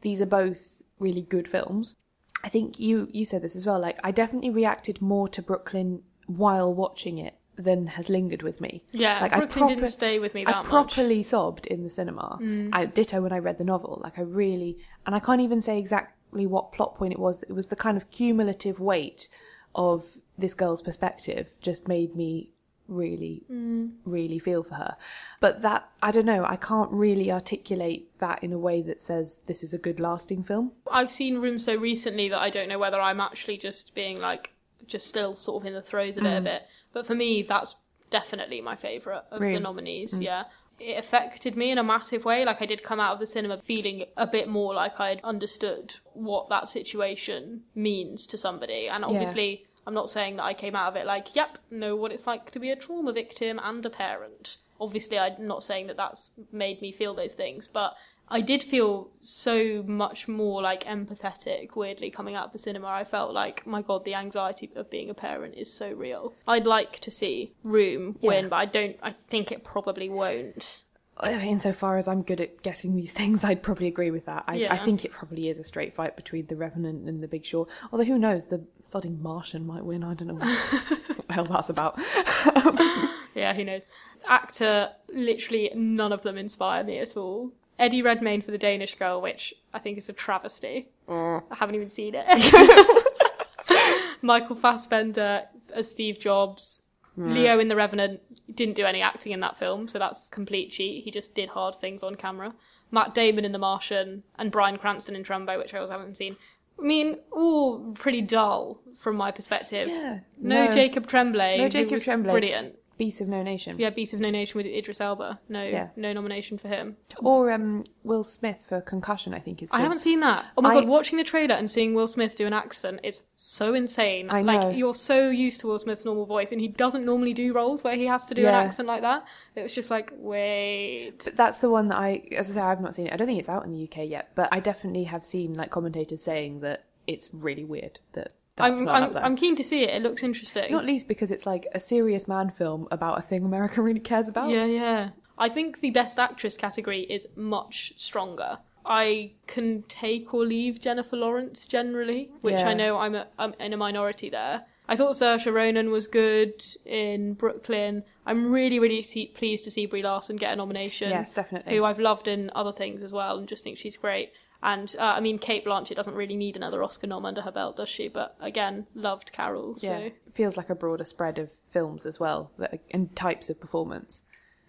these 0.02 0.20
are 0.20 0.26
both 0.26 0.82
really 0.98 1.22
good 1.22 1.48
films. 1.48 1.96
I 2.44 2.48
think 2.48 2.78
you 2.78 3.08
you 3.10 3.24
said 3.24 3.42
this 3.42 3.56
as 3.56 3.64
well. 3.64 3.80
Like, 3.80 3.98
I 4.04 4.10
definitely 4.10 4.50
reacted 4.50 5.00
more 5.00 5.28
to 5.28 5.40
Brooklyn 5.42 6.02
while 6.26 6.72
watching 6.72 7.18
it 7.18 7.34
than 7.56 7.86
has 7.86 8.08
lingered 8.08 8.42
with 8.42 8.60
me. 8.60 8.82
Yeah, 8.92 9.20
like 9.20 9.32
Brooklyn 9.32 9.68
didn't 9.68 9.88
stay 9.88 10.18
with 10.18 10.34
me 10.34 10.44
that 10.44 10.54
I 10.54 10.58
much. 10.58 10.66
properly 10.66 11.22
sobbed 11.22 11.66
in 11.66 11.82
the 11.82 11.90
cinema. 11.90 12.38
Mm. 12.40 12.70
I 12.72 12.86
ditto 12.86 13.22
when 13.22 13.32
I 13.32 13.38
read 13.38 13.58
the 13.58 13.64
novel. 13.64 14.00
Like, 14.02 14.18
I 14.18 14.22
really, 14.22 14.78
and 15.06 15.14
I 15.14 15.20
can't 15.20 15.40
even 15.40 15.60
say 15.60 15.78
exactly 15.78 16.46
what 16.46 16.72
plot 16.72 16.96
point 16.96 17.12
it 17.12 17.18
was. 17.18 17.42
It 17.42 17.52
was 17.52 17.68
the 17.68 17.76
kind 17.76 17.96
of 17.96 18.10
cumulative 18.10 18.78
weight 18.78 19.28
of 19.74 20.18
this 20.38 20.54
girl's 20.54 20.82
perspective 20.82 21.54
just 21.60 21.88
made 21.88 22.14
me 22.14 22.50
really, 22.88 23.42
mm. 23.50 23.90
really 24.04 24.38
feel 24.38 24.62
for 24.62 24.74
her. 24.74 24.96
But 25.40 25.62
that, 25.62 25.88
I 26.02 26.10
don't 26.10 26.26
know, 26.26 26.44
I 26.44 26.56
can't 26.56 26.90
really 26.90 27.32
articulate 27.32 28.10
that 28.18 28.42
in 28.42 28.52
a 28.52 28.58
way 28.58 28.82
that 28.82 29.00
says 29.00 29.40
this 29.46 29.62
is 29.62 29.74
a 29.74 29.78
good 29.78 29.98
lasting 29.98 30.44
film. 30.44 30.72
I've 30.90 31.10
seen 31.10 31.38
Room 31.38 31.58
so 31.58 31.74
recently 31.76 32.28
that 32.28 32.38
I 32.38 32.50
don't 32.50 32.68
know 32.68 32.78
whether 32.78 33.00
I'm 33.00 33.20
actually 33.20 33.58
just 33.58 33.94
being 33.94 34.18
like 34.20 34.52
just 34.86 35.08
still 35.08 35.34
sort 35.34 35.62
of 35.62 35.66
in 35.66 35.74
the 35.74 35.82
throes 35.82 36.16
of 36.16 36.24
it 36.24 36.36
a 36.36 36.40
mm. 36.40 36.44
bit. 36.44 36.66
But 36.96 37.04
for 37.04 37.14
me, 37.14 37.42
that's 37.42 37.76
definitely 38.08 38.62
my 38.62 38.74
favourite 38.74 39.24
of 39.30 39.42
Really? 39.42 39.52
the 39.52 39.60
nominees. 39.60 40.14
Mm. 40.14 40.22
Yeah. 40.22 40.44
It 40.80 40.98
affected 40.98 41.54
me 41.54 41.70
in 41.70 41.76
a 41.76 41.84
massive 41.84 42.24
way. 42.24 42.42
Like 42.42 42.62
I 42.62 42.64
did 42.64 42.82
come 42.82 42.98
out 42.98 43.12
of 43.12 43.20
the 43.20 43.26
cinema 43.26 43.58
feeling 43.58 44.06
a 44.16 44.26
bit 44.26 44.48
more 44.48 44.72
like 44.72 44.98
I'd 44.98 45.20
understood 45.22 45.96
what 46.14 46.48
that 46.48 46.70
situation 46.70 47.64
means 47.74 48.26
to 48.28 48.38
somebody. 48.38 48.88
And 48.88 49.04
obviously, 49.04 49.66
I'm 49.86 49.92
not 49.92 50.08
saying 50.08 50.36
that 50.36 50.44
I 50.44 50.54
came 50.54 50.74
out 50.74 50.88
of 50.88 50.96
it 50.96 51.04
like, 51.04 51.36
yep, 51.36 51.58
know 51.70 51.96
what 51.96 52.12
it's 52.12 52.26
like 52.26 52.50
to 52.52 52.58
be 52.58 52.70
a 52.70 52.76
trauma 52.76 53.12
victim 53.12 53.60
and 53.62 53.84
a 53.84 53.90
parent. 53.90 54.56
Obviously, 54.80 55.18
I'm 55.18 55.46
not 55.46 55.62
saying 55.62 55.88
that 55.88 55.98
that's 55.98 56.30
made 56.50 56.80
me 56.80 56.92
feel 56.92 57.12
those 57.14 57.34
things, 57.34 57.68
but 57.68 57.92
I 58.28 58.40
did 58.40 58.62
feel 58.62 59.08
so 59.22 59.84
much 59.86 60.26
more 60.26 60.60
like 60.60 60.84
empathetic, 60.84 61.76
weirdly, 61.76 62.10
coming 62.10 62.34
out 62.34 62.46
of 62.46 62.52
the 62.52 62.58
cinema. 62.58 62.88
I 62.88 63.04
felt 63.04 63.32
like, 63.32 63.66
my 63.66 63.82
god, 63.82 64.04
the 64.04 64.14
anxiety 64.14 64.70
of 64.74 64.90
being 64.90 65.10
a 65.10 65.14
parent 65.14 65.54
is 65.54 65.72
so 65.72 65.92
real. 65.92 66.34
I'd 66.46 66.66
like 66.66 66.98
to 67.00 67.10
see 67.10 67.52
Room 67.62 68.18
win, 68.20 68.48
but 68.48 68.56
I 68.56 68.64
don't, 68.64 68.96
I 69.02 69.12
think 69.28 69.52
it 69.52 69.62
probably 69.64 70.08
won't. 70.08 70.82
Insofar 71.24 71.96
as 71.96 72.08
I'm 72.08 72.22
good 72.22 72.40
at 72.40 72.62
guessing 72.62 72.94
these 72.94 73.12
things, 73.14 73.44
I'd 73.44 73.62
probably 73.62 73.86
agree 73.86 74.10
with 74.10 74.26
that. 74.26 74.44
I, 74.48 74.66
I 74.68 74.76
think 74.76 75.04
it 75.04 75.12
probably 75.12 75.48
is 75.48 75.58
a 75.58 75.64
straight 75.64 75.94
fight 75.94 76.16
between 76.16 76.46
The 76.46 76.56
Revenant 76.56 77.08
and 77.08 77.22
The 77.22 77.28
Big 77.28 77.44
Short. 77.44 77.68
Although 77.92 78.04
who 78.04 78.18
knows, 78.18 78.46
the 78.46 78.64
sodding 78.86 79.20
Martian 79.20 79.66
might 79.66 79.84
win. 79.84 80.02
I 80.02 80.14
don't 80.14 80.28
know 80.28 80.34
what 80.34 81.26
the 81.28 81.32
hell 81.32 81.44
that's 81.44 81.70
about. 81.70 81.98
Yeah, 83.36 83.52
who 83.52 83.64
knows? 83.64 83.82
Actor, 84.26 84.92
literally 85.12 85.70
none 85.74 86.10
of 86.10 86.22
them 86.22 86.38
inspire 86.38 86.82
me 86.82 86.98
at 86.98 87.16
all. 87.18 87.52
Eddie 87.78 88.02
Redmayne 88.02 88.40
for 88.42 88.50
The 88.50 88.58
Danish 88.58 88.94
Girl, 88.94 89.20
which 89.20 89.52
I 89.74 89.78
think 89.78 89.98
is 89.98 90.08
a 90.08 90.12
travesty. 90.12 90.88
Mm. 91.08 91.42
I 91.50 91.54
haven't 91.56 91.74
even 91.74 91.88
seen 91.88 92.14
it. 92.16 92.26
Michael 94.22 94.56
Fassbender 94.56 95.44
as 95.74 95.90
Steve 95.90 96.18
Jobs. 96.18 96.82
Leo 97.18 97.58
in 97.58 97.68
The 97.68 97.76
Revenant 97.76 98.20
didn't 98.54 98.74
do 98.74 98.84
any 98.84 99.00
acting 99.00 99.32
in 99.32 99.40
that 99.40 99.58
film, 99.58 99.88
so 99.88 99.98
that's 99.98 100.28
complete 100.28 100.70
cheat. 100.70 101.02
He 101.02 101.10
just 101.10 101.34
did 101.34 101.48
hard 101.48 101.74
things 101.74 102.02
on 102.02 102.14
camera. 102.14 102.52
Matt 102.90 103.14
Damon 103.14 103.46
in 103.46 103.52
The 103.52 103.58
Martian 103.58 104.22
and 104.38 104.52
Bryan 104.52 104.76
Cranston 104.76 105.16
in 105.16 105.24
Trumbo, 105.24 105.56
which 105.56 105.72
I 105.72 105.78
also 105.78 105.92
haven't 105.92 106.18
seen. 106.18 106.36
I 106.78 106.82
mean, 106.82 107.16
all 107.32 107.92
pretty 107.94 108.20
dull 108.20 108.82
from 108.98 109.16
my 109.16 109.30
perspective. 109.30 109.88
Yeah. 109.88 110.18
No, 110.38 110.66
No. 110.66 110.70
Jacob 110.70 111.06
Tremblay. 111.06 111.56
No 111.56 111.68
Jacob 111.70 112.00
Tremblay. 112.02 112.32
Brilliant. 112.32 112.74
Beast 112.98 113.20
of 113.20 113.28
No 113.28 113.42
Nation. 113.42 113.76
Yeah, 113.78 113.90
Beast 113.90 114.14
of 114.14 114.20
No 114.20 114.30
Nation 114.30 114.56
with 114.56 114.66
Idris 114.66 115.00
Elba. 115.00 115.38
No, 115.48 115.62
Yeah. 115.62 115.88
no 115.96 116.12
nomination 116.12 116.56
for 116.56 116.68
him. 116.68 116.96
Or 117.20 117.50
um, 117.52 117.84
Will 118.04 118.22
Smith 118.22 118.64
for 118.68 118.80
Concussion, 118.80 119.34
I 119.34 119.38
think 119.38 119.62
is. 119.62 119.70
I 119.72 119.80
haven't 119.80 119.98
seen 119.98 120.20
that. 120.20 120.46
Oh 120.56 120.62
my 120.62 120.70
I- 120.70 120.74
god, 120.80 120.88
watching 120.88 121.18
the 121.18 121.24
trailer 121.24 121.54
and 121.54 121.70
seeing 121.70 121.94
Will 121.94 122.06
Smith 122.06 122.36
do 122.36 122.46
an 122.46 122.52
accent 122.54 123.00
is 123.02 123.22
so 123.36 123.74
insane. 123.74 124.28
I 124.30 124.42
know. 124.42 124.54
Like 124.68 124.76
you're 124.78 124.94
so 124.94 125.28
used 125.28 125.60
to 125.60 125.66
Will 125.66 125.78
Smith's 125.78 126.04
normal 126.04 126.24
voice, 126.26 126.52
and 126.52 126.60
he 126.60 126.68
doesn't 126.68 127.04
normally 127.04 127.34
do 127.34 127.52
roles 127.52 127.84
where 127.84 127.96
he 127.96 128.06
has 128.06 128.24
to 128.26 128.34
do 128.34 128.46
an 128.46 128.54
accent 128.54 128.88
like 128.88 129.02
that. 129.02 129.24
It 129.54 129.62
was 129.62 129.74
just 129.74 129.90
like, 129.90 130.12
wait. 130.16 131.22
But 131.24 131.36
that's 131.36 131.58
the 131.58 131.70
one 131.70 131.88
that 131.88 131.98
I, 131.98 132.22
as 132.32 132.50
I 132.50 132.54
say, 132.54 132.60
I've 132.60 132.80
not 132.80 132.94
seen 132.94 133.06
it. 133.08 133.12
I 133.12 133.16
don't 133.16 133.26
think 133.26 133.38
it's 133.38 133.48
out 133.48 133.64
in 133.64 133.72
the 133.72 133.84
UK 133.84 134.08
yet, 134.08 134.30
but 134.34 134.48
I 134.52 134.60
definitely 134.60 135.04
have 135.04 135.24
seen 135.24 135.54
like 135.54 135.70
commentators 135.70 136.22
saying 136.22 136.60
that 136.60 136.84
it's 137.06 137.30
really 137.32 137.64
weird 137.64 138.00
that 138.12 138.32
I'm 138.58 138.88
I'm. 138.88 139.16
I'm 139.16 139.36
keen 139.36 139.56
to 139.56 139.64
see 139.64 139.82
it. 139.82 139.90
It 139.90 140.02
looks 140.02 140.22
interesting. 140.22 140.72
Not 140.72 140.84
least 140.84 141.08
because 141.08 141.30
it's 141.30 141.46
like 141.46 141.66
a 141.74 141.80
serious 141.80 142.26
man 142.26 142.50
film 142.50 142.88
about 142.90 143.18
a 143.18 143.22
thing 143.22 143.44
America 143.44 143.82
really 143.88 144.00
cares 144.00 144.28
about. 144.28 144.50
Yeah, 144.50 144.64
yeah. 144.64 145.10
I 145.38 145.48
think 145.48 145.80
the 145.80 145.90
best 145.90 146.18
actress 146.18 146.56
category 146.56 147.02
is 147.02 147.28
much 147.36 147.92
stronger. 147.96 148.58
I 148.86 149.32
can 149.46 149.82
take 149.88 150.32
or 150.32 150.46
leave 150.46 150.80
Jennifer 150.80 151.16
Lawrence 151.16 151.66
generally, 151.66 152.30
which 152.42 152.54
Yeah. 152.54 152.68
I 152.68 152.74
know 152.74 152.98
I'm, 152.98 153.14
a, 153.14 153.26
I'm 153.38 153.52
in 153.58 153.72
a 153.72 153.76
minority 153.76 154.30
there. 154.30 154.64
I 154.88 154.94
thought 154.96 155.16
Saoirse 155.16 155.52
Ronan 155.52 155.90
was 155.90 156.06
good 156.06 156.64
in 156.84 157.34
Brooklyn. 157.34 158.04
I'm 158.24 158.52
really, 158.52 158.78
really 158.78 159.02
see, 159.02 159.26
pleased 159.26 159.64
to 159.64 159.70
see 159.70 159.86
Brie 159.86 160.04
Larson 160.04 160.36
get 160.36 160.52
a 160.52 160.56
nomination. 160.56 161.10
Yes, 161.10 161.34
definitely. 161.34 161.74
Who 161.74 161.84
I've 161.84 161.98
loved 161.98 162.28
in 162.28 162.50
other 162.54 162.72
things 162.72 163.02
as 163.02 163.12
well, 163.12 163.36
and 163.38 163.48
just 163.48 163.64
think 163.64 163.78
she's 163.78 163.96
great. 163.96 164.32
And 164.62 164.94
uh, 164.98 165.14
I 165.16 165.20
mean, 165.20 165.38
Cate 165.38 165.64
Blanchett 165.64 165.96
doesn't 165.96 166.14
really 166.14 166.36
need 166.36 166.56
another 166.56 166.82
Oscar 166.82 167.06
nom 167.06 167.24
under 167.26 167.42
her 167.42 167.52
belt, 167.52 167.76
does 167.76 167.88
she? 167.88 168.08
But 168.08 168.36
again, 168.40 168.86
loved 168.94 169.32
Carol. 169.32 169.76
So 169.76 169.88
Yeah. 169.88 169.98
It 169.98 170.16
feels 170.32 170.56
like 170.56 170.70
a 170.70 170.74
broader 170.74 171.04
spread 171.04 171.38
of 171.38 171.50
films 171.70 172.06
as 172.06 172.18
well 172.18 172.50
that, 172.58 172.80
and 172.90 173.14
types 173.14 173.50
of 173.50 173.60
performance. 173.60 174.22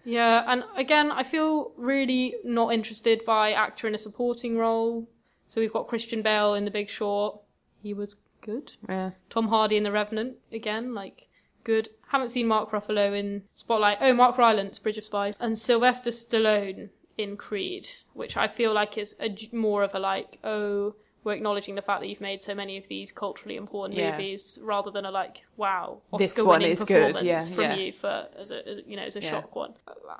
Yeah, 0.04 0.44
and 0.46 0.64
again, 0.76 1.10
I 1.10 1.22
feel 1.22 1.72
really 1.76 2.36
not 2.44 2.72
interested 2.72 3.24
by 3.24 3.52
actor 3.52 3.86
in 3.86 3.94
a 3.94 3.98
supporting 3.98 4.56
role. 4.56 5.08
So 5.48 5.60
we've 5.60 5.72
got 5.72 5.88
Christian 5.88 6.22
Bale 6.22 6.54
in 6.54 6.64
The 6.64 6.70
Big 6.70 6.88
Short. 6.88 7.40
He 7.82 7.92
was 7.94 8.16
good. 8.42 8.72
Yeah. 8.88 9.10
Tom 9.30 9.48
Hardy 9.48 9.76
in 9.76 9.82
The 9.82 9.92
Revenant, 9.92 10.36
again, 10.52 10.94
like, 10.94 11.28
good. 11.64 11.88
Haven't 12.08 12.30
seen 12.30 12.46
Mark 12.46 12.70
Ruffalo 12.70 13.18
in 13.18 13.42
Spotlight. 13.54 13.98
Oh, 14.00 14.14
Mark 14.14 14.38
Rylance, 14.38 14.78
Bridge 14.78 14.98
of 14.98 15.04
Spies. 15.04 15.36
And 15.40 15.58
Sylvester 15.58 16.10
Stallone 16.10 16.88
in 17.18 17.36
Creed, 17.36 17.88
which 18.14 18.36
I 18.36 18.48
feel 18.48 18.72
like 18.72 18.96
is 18.96 19.14
a, 19.20 19.36
more 19.52 19.82
of 19.82 19.94
a 19.94 19.98
like, 19.98 20.38
oh, 20.44 20.94
we're 21.24 21.32
acknowledging 21.34 21.74
the 21.74 21.82
fact 21.82 22.00
that 22.00 22.06
you've 22.06 22.20
made 22.20 22.40
so 22.40 22.54
many 22.54 22.78
of 22.78 22.86
these 22.88 23.10
culturally 23.10 23.56
important 23.56 23.98
Yeah. 23.98 24.12
movies, 24.12 24.58
rather 24.62 24.90
than 24.92 25.04
a 25.04 25.10
like, 25.10 25.42
wow, 25.56 26.00
This 26.16 26.30
Oscar 26.32 26.44
one 26.44 26.58
winning 26.60 26.70
is 26.72 26.78
good, 26.84 27.16
performance 27.16 27.50
yeah, 27.50 27.54
from 27.56 27.64
yeah. 27.64 27.74
you 27.74 27.92
for 27.92 28.28
as 28.38 28.50
a, 28.52 28.66
as, 28.66 28.78
you 28.86 28.96
know 28.96 29.02
as 29.02 29.16
a 29.16 29.20
shock 29.20 29.54
one. 29.56 29.74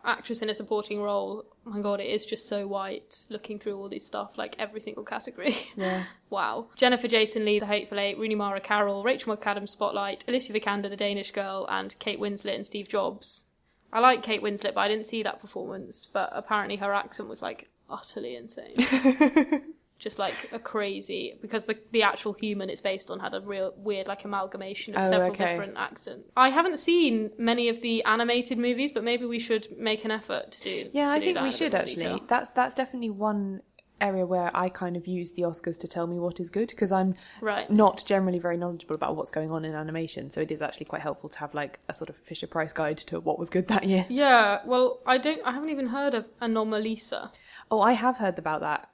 Actress 0.05 0.43
in 0.43 0.51
a 0.51 0.55
supporting 0.55 1.01
role, 1.01 1.45
oh 1.67 1.71
my 1.71 1.81
god, 1.81 2.01
it 2.01 2.09
is 2.09 2.27
just 2.27 2.49
so 2.49 2.67
white. 2.67 3.25
Looking 3.31 3.59
through 3.61 3.79
all 3.79 3.89
these 3.89 4.05
stuff, 4.05 4.33
like 4.37 4.57
every 4.59 4.81
single 4.81 5.05
category. 5.05 5.57
Yeah. 5.77 6.05
wow. 6.31 6.67
Jennifer 6.75 7.07
Jason 7.07 7.45
Leigh, 7.45 7.61
The 7.61 7.67
Hateful 7.67 8.01
Eight, 8.01 8.19
Rooney 8.19 8.35
Mara 8.35 8.61
Carol, 8.61 9.05
Rachel 9.05 9.37
McAdams, 9.37 9.71
Spotlight, 9.71 10.25
Alicia 10.27 10.53
Vikander, 10.53 10.91
The 10.91 10.97
Danish 10.97 11.31
Girl, 11.31 11.65
and 11.71 11.97
Kate 12.01 12.19
Winslet 12.19 12.57
and 12.57 12.67
Steve 12.67 12.89
Jobs. 12.89 13.45
I 13.93 14.01
like 14.01 14.23
Kate 14.23 14.43
Winslet, 14.43 14.75
but 14.75 14.81
I 14.81 14.89
didn't 14.89 15.07
see 15.07 15.23
that 15.23 15.41
performance. 15.41 16.07
But 16.13 16.31
apparently 16.33 16.77
her 16.77 16.93
accent 16.93 17.29
was 17.29 17.41
like 17.43 17.69
utterly 17.89 18.37
insane. 18.37 18.75
Just 19.99 20.21
like 20.21 20.35
a 20.53 20.61
crazy 20.61 21.35
because 21.43 21.65
the 21.65 21.77
the 21.91 22.05
actual 22.05 22.33
human 22.33 22.71
it's 22.71 22.81
based 22.81 23.11
on 23.11 23.19
had 23.19 23.35
a 23.35 23.41
real 23.41 23.75
weird 23.77 24.07
like 24.07 24.25
amalgamation 24.25 24.95
of 24.95 25.05
Oh, 25.05 25.11
several 25.11 25.33
okay. 25.33 25.47
different 25.47 25.77
accents. 25.77 26.31
I 26.37 26.51
haven't 26.51 26.79
seen 26.79 27.33
many 27.37 27.69
of 27.69 27.81
the 27.81 28.05
animated 28.05 28.59
movies, 28.59 28.93
but 28.93 29.03
maybe 29.03 29.25
we 29.27 29.41
should 29.41 29.77
make 29.77 30.05
an 30.05 30.13
effort 30.13 30.53
to 30.53 30.63
do. 30.63 30.91
Yeah, 30.93 31.09
to 31.09 31.13
I 31.15 31.19
do 31.19 31.25
think 31.25 31.35
that 31.35 31.43
we 31.43 31.49
in 31.49 31.49
a 31.49 31.51
bit 31.51 31.59
should 31.59 31.73
more 31.73 31.81
actually. 31.83 31.95
detail. 32.05 32.21
That's 32.29 32.51
that's 32.53 32.75
definitely 32.77 33.11
one 33.11 33.63
area 34.01 34.25
where 34.27 34.51
I 34.57 34.69
kind 34.69 34.97
of 34.97 35.07
use 35.07 35.33
the 35.33 35.43
Oscars 35.43 35.79
to 35.81 35.89
tell 35.89 36.07
me 36.07 36.19
what 36.19 36.39
is 36.41 36.51
good 36.51 36.69
because 36.69 36.93
I'm 36.93 37.15
Right. 37.41 37.69
not 37.71 38.05
generally 38.07 38.39
very 38.39 38.57
knowledgeable 38.57 38.95
about 38.95 39.17
what's 39.17 39.31
going 39.31 39.51
on 39.51 39.65
in 39.65 39.75
animation. 39.75 40.31
So 40.31 40.41
it 40.41 40.51
is 40.51 40.63
actually 40.63 40.87
quite 40.87 41.03
helpful 41.03 41.29
to 41.31 41.39
have 41.41 41.55
like 41.55 41.81
a 41.89 41.95
sort 41.95 42.09
of 42.09 42.17
Fisher 42.17 42.47
Price 42.47 42.73
guide 42.73 42.99
to 42.99 43.21
what 43.21 43.39
was 43.39 43.51
good 43.51 43.69
that 43.69 43.85
year. 43.85 44.07
Yeah, 44.09 44.61
well, 44.67 45.01
I 45.07 45.19
don't. 45.19 45.41
I 45.45 45.53
haven't 45.53 45.71
even 45.71 45.89
heard 45.89 46.15
of 46.15 46.27
Anomalisa. 46.41 47.31
Oh, 47.71 47.81
I 47.81 47.93
have 47.93 48.19
heard 48.19 48.39
about 48.39 48.61
that, 48.61 48.89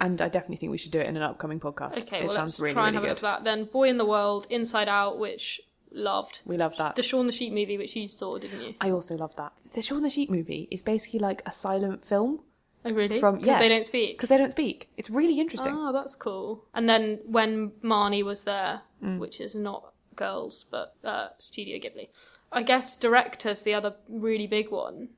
and 0.00 0.20
I 0.20 0.28
definitely 0.28 0.56
think 0.56 0.72
we 0.72 0.78
should 0.78 0.92
do 0.92 1.00
it 1.00 1.06
in 1.06 1.16
an 1.16 1.22
upcoming 1.22 1.60
podcast. 1.60 1.96
Okay, 1.98 2.20
it 2.20 2.26
well, 2.26 2.34
sounds 2.34 2.52
let's 2.54 2.60
really 2.60 2.74
try 2.74 2.88
and 2.88 2.96
really 2.96 3.08
have 3.08 3.16
a 3.16 3.20
good. 3.20 3.22
look 3.22 3.32
at 3.32 3.44
that. 3.44 3.50
Then, 3.50 3.64
Boy 3.66 3.88
in 3.88 3.98
the 3.98 4.04
World, 4.06 4.46
Inside 4.50 4.88
Out, 4.88 5.18
which 5.18 5.60
loved. 5.92 6.40
We 6.44 6.56
love 6.56 6.76
that. 6.78 6.96
The 6.96 7.02
Shaun 7.02 7.26
the 7.26 7.32
Sheep 7.32 7.52
movie, 7.52 7.78
which 7.78 7.94
you 7.94 8.08
saw, 8.08 8.38
didn't 8.38 8.60
you? 8.60 8.74
I 8.80 8.90
also 8.90 9.16
love 9.16 9.34
that. 9.36 9.52
The 9.72 9.82
Shaun 9.82 10.02
the 10.02 10.10
Sheep 10.10 10.28
movie 10.30 10.66
is 10.70 10.82
basically 10.82 11.20
like 11.20 11.42
a 11.46 11.52
silent 11.52 12.04
film 12.04 12.40
Oh, 12.86 12.92
really? 12.92 13.18
from 13.20 13.38
because 13.38 13.58
they 13.58 13.68
don't 13.68 13.86
speak. 13.86 14.16
because 14.16 14.28
they 14.28 14.36
don't 14.36 14.50
speak. 14.50 14.88
It's 14.96 15.08
really 15.10 15.40
interesting. 15.40 15.72
Oh, 15.74 15.92
that's 15.92 16.14
cool. 16.14 16.64
And 16.74 16.88
then 16.88 17.18
when 17.24 17.70
Marnie 17.82 18.22
was 18.24 18.42
there, 18.42 18.82
Mm. 19.02 19.18
which 19.18 19.40
is 19.40 19.54
not 19.54 19.92
girls, 20.16 20.64
but 20.70 20.94
uh, 21.04 21.28
Studio 21.38 21.78
Ghibli. 21.78 22.08
I 22.52 22.62
guess 22.62 22.96
director's 22.96 23.62
the 23.62 23.74
other 23.74 23.94
really 24.08 24.46
big 24.46 24.70
one. 24.70 25.08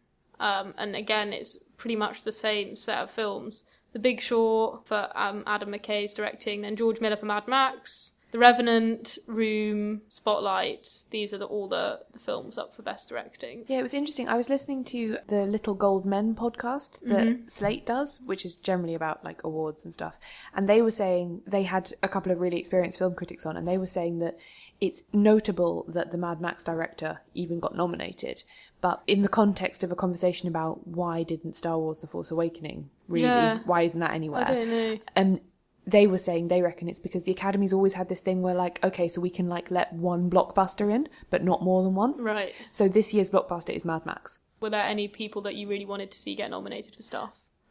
Um, 0.41 0.75
and 0.77 0.97
again, 0.97 1.33
it's 1.33 1.59
pretty 1.77 1.97
much 1.97 2.23
the 2.23 2.33
same 2.33 2.77
set 2.77 2.99
of 2.99 3.11
films. 3.11 3.65
The 3.93 3.99
Big 4.01 4.21
Short 4.21 4.87
for 4.87 5.09
um, 5.15 5.43
Adam 5.47 5.71
McKay's 5.71 6.13
directing, 6.15 6.63
then 6.63 6.77
George 6.77 7.01
Miller 7.01 7.17
for 7.17 7.27
Mad 7.27 7.47
Max, 7.49 8.13
The 8.33 8.39
Revenant, 8.41 9.19
Room, 9.27 10.03
Spotlight. 10.09 10.89
These 11.11 11.33
are 11.33 11.39
the, 11.39 11.47
all 11.47 11.69
the, 11.69 12.01
the 12.13 12.19
films 12.19 12.59
up 12.59 12.75
for 12.75 12.83
best 12.83 13.09
directing. 13.09 13.65
Yeah, 13.69 13.79
it 13.79 13.83
was 13.83 13.95
interesting. 13.95 14.29
I 14.29 14.37
was 14.37 14.51
listening 14.51 14.83
to 14.87 15.19
the 15.29 15.43
Little 15.47 15.75
Gold 15.75 16.05
Men 16.05 16.35
podcast 16.35 17.01
that 17.03 17.27
Mm-hmm. 17.27 17.49
Slate 17.49 17.87
does, 17.87 18.21
which 18.27 18.45
is 18.45 18.57
generally 18.57 18.95
about 18.95 19.25
like 19.25 19.43
awards 19.45 19.85
and 19.85 19.95
stuff. 19.95 20.15
And 20.55 20.69
they 20.69 20.83
were 20.83 20.91
saying 20.91 21.43
they 21.47 21.63
had 21.63 21.93
a 22.03 22.09
couple 22.09 22.33
of 22.33 22.41
really 22.41 22.59
experienced 22.59 22.99
film 22.99 23.15
critics 23.15 23.47
on, 23.47 23.57
and 23.57 23.67
they 23.67 23.79
were 23.79 23.87
saying 23.87 24.19
that 24.19 24.37
it's 24.81 25.05
notable 25.13 25.85
that 25.89 26.11
the 26.11 26.19
Mad 26.19 26.41
Max 26.41 26.65
director 26.65 27.21
even 27.35 27.61
got 27.61 27.77
nominated. 27.77 28.43
But 28.81 29.03
in 29.07 29.23
the 29.23 29.29
context 29.29 29.83
of 29.85 29.91
a 29.93 29.97
conversation 29.97 30.49
about 30.49 30.87
why 30.87 31.23
didn't 31.23 31.55
Star 31.55 31.79
Wars: 31.79 32.01
The 32.01 32.07
Force 32.09 32.31
Awakening 32.33 32.91
really, 33.09 33.25
Yeah. 33.29 33.61
why 33.65 33.83
isn't 33.83 34.01
that 34.01 34.11
anywhere? 34.13 34.45
I 34.47 34.53
don't 34.55 34.69
know. 34.69 34.99
and 35.15 35.41
they 35.87 36.07
were 36.07 36.19
saying 36.19 36.49
they 36.49 36.63
reckon 36.63 36.89
it's 36.89 36.99
because 36.99 37.23
the 37.23 37.33
academy's 37.33 37.73
always 37.73 37.95
had 37.95 38.09
this 38.09 38.21
thing 38.21 38.43
where 38.43 38.55
like 38.55 38.83
okay 38.85 39.07
so 39.09 39.21
we 39.21 39.31
can 39.31 39.49
like 39.49 39.71
let 39.71 39.93
one 39.93 40.29
blockbuster 40.29 40.93
in 40.93 41.09
but 41.31 41.45
not 41.45 41.63
more 41.63 41.83
than 41.85 41.95
one 41.95 42.17
Right. 42.21 42.53
so 42.71 42.89
this 42.89 43.15
year's 43.15 43.31
blockbuster 43.31 43.71
is 43.75 43.85
mad 43.85 44.05
max 44.05 44.41
Were 44.61 44.71
there 44.71 44.83
any 44.85 45.07
people 45.09 45.43
that 45.43 45.55
you 45.55 45.69
really 45.69 45.85
wanted 45.87 46.11
to 46.11 46.19
see 46.19 46.35
get 46.35 46.51
nominated 46.51 46.95
for 46.97 47.03
stuff? 47.03 47.31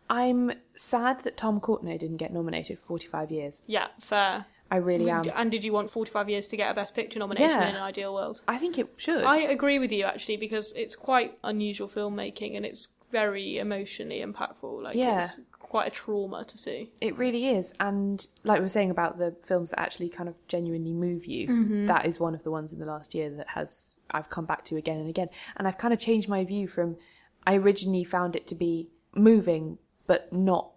i'm 0.09 0.51
sad 0.75 1.19
that 1.21 1.35
tom 1.35 1.59
courtenay 1.59 1.97
didn't 1.97 2.17
get 2.17 2.31
nominated 2.31 2.79
for 2.79 2.85
45 2.85 3.31
years 3.31 3.61
Yeah, 3.67 3.87
fair. 3.99 4.45
I 4.71 4.77
really 4.77 5.11
am. 5.11 5.23
And 5.35 5.51
did 5.51 5.63
you 5.63 5.71
want 5.73 5.91
45 5.91 6.27
years 6.27 6.47
to 6.47 6.57
get 6.57 6.71
a 6.71 6.73
Best 6.73 6.95
Picture 6.95 7.19
nomination 7.19 7.51
Yeah. 7.51 7.69
in 7.69 7.75
an 7.75 7.83
ideal 7.83 8.15
world? 8.15 8.41
I 8.47 8.57
think 8.57 8.79
it 8.79 8.87
should. 8.97 9.23
I 9.23 9.37
agree 9.41 9.77
with 9.77 9.91
you 9.91 10.05
actually 10.05 10.37
because 10.37 10.73
it's 10.73 10.95
quite 10.95 11.37
unusual 11.43 11.87
filmmaking 11.87 12.57
and 12.57 12.65
it's 12.65 12.87
very 13.11 13.59
emotionally 13.59 14.23
impactful. 14.25 14.81
Like 14.81 14.95
Yeah. 14.95 15.25
it's 15.25 15.39
quite 15.69 15.87
a 15.87 15.91
trauma 15.91 16.43
to 16.45 16.57
see. 16.57 16.91
It 17.01 17.17
really 17.17 17.47
is. 17.49 17.73
And 17.79 18.25
like 18.43 18.59
we 18.59 18.63
were 18.63 18.69
saying 18.69 18.91
about 18.91 19.17
the 19.17 19.35
films 19.45 19.71
that 19.71 19.79
actually 19.79 20.09
kind 20.09 20.29
of 20.29 20.35
genuinely 20.47 20.93
move 20.93 21.25
you, 21.25 21.47
Mm-hmm. 21.47 21.85
that 21.87 22.05
is 22.05 22.19
one 22.19 22.33
of 22.35 22.43
the 22.43 22.51
ones 22.51 22.71
in 22.73 22.79
the 22.79 22.85
last 22.85 23.13
year 23.15 23.29
that 23.31 23.49
has 23.49 23.91
I've 24.11 24.29
come 24.29 24.45
back 24.45 24.63
to 24.65 24.77
again 24.77 24.99
and 24.99 25.09
again. 25.09 25.29
And 25.57 25.67
I've 25.67 25.77
kind 25.77 25.93
of 25.93 25.99
changed 25.99 26.29
my 26.29 26.43
view 26.45 26.67
from 26.67 26.97
I 27.47 27.55
originally 27.55 28.03
found 28.03 28.35
it 28.35 28.47
to 28.47 28.55
be 28.55 28.89
moving 29.15 29.77
but 30.07 30.31
not 30.31 30.71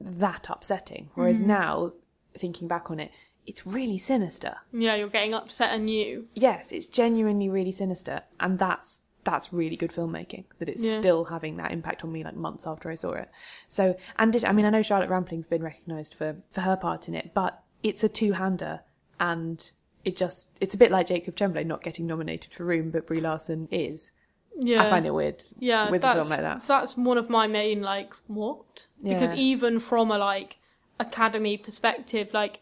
that 0.00 0.48
upsetting. 0.50 1.10
Whereas 1.14 1.38
Mm-hmm. 1.40 1.48
now, 1.48 1.92
thinking 2.36 2.68
back 2.68 2.90
on 2.90 3.00
it, 3.00 3.10
it's 3.46 3.66
really 3.66 3.96
sinister. 3.98 4.56
Yeah, 4.72 4.94
you're 4.96 5.08
getting 5.08 5.32
upset 5.34 5.72
anew. 5.74 6.26
Yes, 6.34 6.70
it's 6.70 6.86
genuinely 6.86 7.48
really 7.48 7.72
sinister. 7.72 8.22
And 8.38 8.58
that's 8.58 9.02
that's 9.30 9.52
really 9.52 9.76
good 9.76 9.90
filmmaking 9.92 10.44
that 10.58 10.68
it's 10.70 10.82
Yeah. 10.82 10.98
still 10.98 11.24
having 11.24 11.56
that 11.58 11.70
impact 11.70 12.02
on 12.02 12.10
me 12.10 12.24
like 12.24 12.34
months 12.36 12.66
after 12.66 12.88
I 12.90 12.94
saw 12.94 13.12
it. 13.12 13.30
So, 13.68 13.94
and 14.18 14.34
it, 14.34 14.44
I 14.44 14.52
mean, 14.52 14.64
I 14.64 14.70
know 14.70 14.80
Charlotte 14.82 15.10
Rampling's 15.10 15.46
been 15.46 15.62
recognised 15.62 16.14
for 16.14 16.36
for 16.50 16.62
her 16.62 16.76
part 16.76 17.08
in 17.08 17.14
it, 17.14 17.32
but 17.34 17.62
it's 17.82 18.02
a 18.02 18.08
two-hander, 18.08 18.80
and 19.20 19.70
it 20.04 20.16
just 20.16 20.56
it's 20.60 20.74
a 20.74 20.78
bit 20.78 20.90
like 20.90 21.06
Jacob 21.08 21.36
Tremblay 21.36 21.64
not 21.64 21.82
getting 21.82 22.06
nominated 22.06 22.54
for 22.54 22.64
Room, 22.64 22.90
but 22.90 23.06
Brie 23.06 23.20
Larson 23.20 23.68
is. 23.70 24.12
Yeah. 24.60 24.82
I 24.84 24.90
find 24.90 25.06
it 25.06 25.12
weird. 25.14 25.44
yeah, 25.58 25.88
with 25.90 26.02
a 26.02 26.06
that's, 26.06 26.18
film 26.20 26.30
like 26.30 26.40
that. 26.40 26.64
That's 26.66 26.96
one 26.96 27.18
of 27.18 27.28
my 27.30 27.46
main 27.46 27.82
like 27.82 28.12
what? 28.26 28.86
Because 29.02 29.32
Yeah. 29.32 29.38
even 29.38 29.78
from 29.78 30.10
a 30.10 30.18
like 30.18 30.56
academy 30.98 31.56
perspective, 31.58 32.30
like 32.32 32.60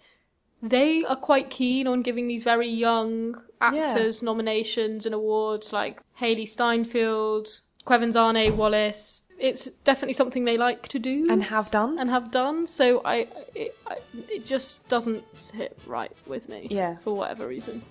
they 0.63 1.05
are 1.05 1.17
quite 1.17 1.51
keen 1.51 1.87
on 1.87 2.03
giving 2.03 2.29
these 2.29 2.45
very 2.45 2.69
young 2.69 3.41
actors 3.61 4.23
nominations 4.23 5.07
and 5.07 5.15
awards, 5.15 5.73
like 5.73 6.01
Hailee 6.21 6.49
Steinfeld, 6.49 7.49
Quevin 7.85 8.57
Wallace. 8.57 9.23
It's 9.39 9.71
definitely 9.73 10.15
something 10.15 10.45
they 10.45 10.57
like 10.57 10.89
to 10.89 10.99
do 10.99 11.27
And 11.29 11.43
have 11.43 11.71
done. 11.71 11.99
and 11.99 12.09
have 12.09 12.31
done. 12.31 12.67
So 12.67 13.03
I, 13.05 13.29
it, 13.55 13.77
I, 13.87 13.99
it 14.31 14.47
just 14.47 14.89
doesn't 14.89 15.23
sit 15.39 15.79
right 15.87 16.13
with 16.27 16.49
me. 16.49 16.69
Yeah. 16.71 16.97
for 17.05 17.15
whatever 17.15 17.47
reason. 17.47 17.83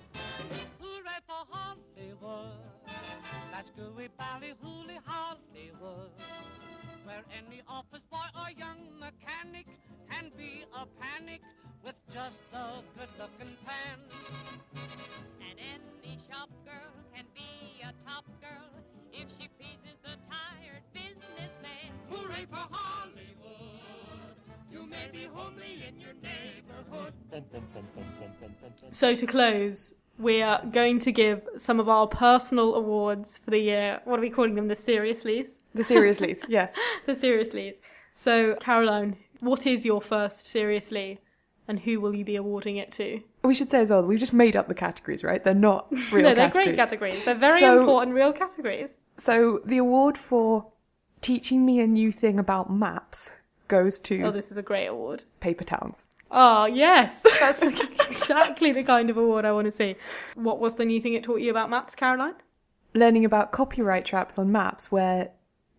Hooray 7.06 7.14
for 7.14 7.14
Hollywood. 7.14 7.14
That's 7.14 7.14
gooey 7.14 7.14
ballyhooly 7.14 7.14
Hollywood. 7.14 7.14
Where 7.14 7.24
any 7.30 7.62
office 7.68 8.06
boy 8.10 8.26
or 8.34 8.50
young 8.58 8.98
mechanic 8.98 9.66
can 10.10 10.32
be 10.36 10.64
a 10.74 10.86
panic 11.00 11.40
with 11.84 11.94
just 12.12 12.36
a 12.52 12.82
good 12.98 13.08
looking 13.18 13.56
pan. 13.64 14.00
And 15.40 15.58
any 15.58 16.18
shop 16.28 16.50
girl 16.64 16.92
can 17.14 17.24
be 17.34 17.82
a 17.82 17.92
top 18.08 18.24
girl 18.40 18.70
if 19.12 19.28
she 19.38 19.48
pleases 19.58 19.96
the 20.02 20.16
tired 20.30 20.82
businessman. 20.92 21.92
Hooray 22.10 22.46
for 22.50 22.66
Hollywood. 22.70 24.36
You 24.70 24.86
may 24.86 25.08
be 25.12 25.28
homely 25.32 25.84
in 25.88 26.00
your 26.00 26.14
neighborhood. 26.22 27.12
So 28.90 29.14
to 29.14 29.26
close, 29.26 29.94
we 30.18 30.42
are 30.42 30.64
going 30.72 30.98
to 31.00 31.12
give 31.12 31.42
some 31.56 31.78
of 31.80 31.88
our 31.88 32.06
personal 32.06 32.74
awards 32.74 33.38
for 33.38 33.50
the 33.50 33.58
year. 33.58 34.00
What 34.04 34.18
are 34.18 34.22
we 34.22 34.30
calling 34.30 34.54
them? 34.54 34.68
The 34.68 34.74
Seriouslys? 34.74 35.58
The 35.74 35.82
Seriouslys, 35.82 36.42
yeah. 36.48 36.68
the 37.06 37.12
Seriouslys. 37.12 37.76
So, 38.12 38.56
Caroline, 38.60 39.16
what 39.40 39.66
is 39.66 39.84
your 39.84 40.00
first 40.00 40.46
Seriously, 40.46 41.18
and 41.68 41.78
who 41.80 42.00
will 42.00 42.14
you 42.14 42.24
be 42.24 42.36
awarding 42.36 42.78
it 42.78 42.92
to? 42.92 43.20
We 43.44 43.54
should 43.54 43.68
say 43.70 43.80
as 43.82 43.90
well, 43.90 44.02
we've 44.02 44.18
just 44.18 44.32
made 44.32 44.56
up 44.56 44.68
the 44.68 44.74
categories, 44.74 45.22
right? 45.22 45.42
They're 45.44 45.52
not 45.54 45.86
real 46.12 46.22
no, 46.22 46.34
they're 46.34 46.46
categories. 46.50 46.66
great 46.68 46.76
categories. 46.76 47.24
They're 47.24 47.34
very 47.34 47.60
So- 47.60 47.78
important 47.80 48.14
real 48.14 48.32
categories. 48.32 48.96
So 49.18 49.60
the 49.64 49.78
award 49.78 50.16
for 50.18 50.66
teaching 51.20 51.64
me 51.66 51.80
a 51.80 51.86
new 51.86 52.10
thing 52.12 52.38
about 52.38 52.70
maps 52.70 53.30
goes 53.68 53.98
to 54.00 54.22
Oh, 54.22 54.30
this 54.30 54.50
is 54.50 54.56
a 54.56 54.62
great 54.62 54.86
award. 54.86 55.24
Paper 55.40 55.64
Towns. 55.64 56.06
Oh, 56.30 56.66
yes. 56.66 57.22
That's 57.40 57.62
exactly 58.08 58.72
the 58.72 58.82
kind 58.82 59.10
of 59.10 59.16
award 59.16 59.44
I 59.44 59.52
want 59.52 59.66
to 59.66 59.70
see. 59.72 59.96
What 60.34 60.58
was 60.60 60.74
the 60.74 60.84
new 60.84 61.00
thing 61.00 61.14
it 61.14 61.24
taught 61.24 61.40
you 61.40 61.50
about 61.50 61.70
maps, 61.70 61.94
Caroline? 61.94 62.34
Learning 62.94 63.24
about 63.24 63.52
copyright 63.52 64.04
traps 64.04 64.38
on 64.38 64.50
maps 64.50 64.90
where 64.90 65.30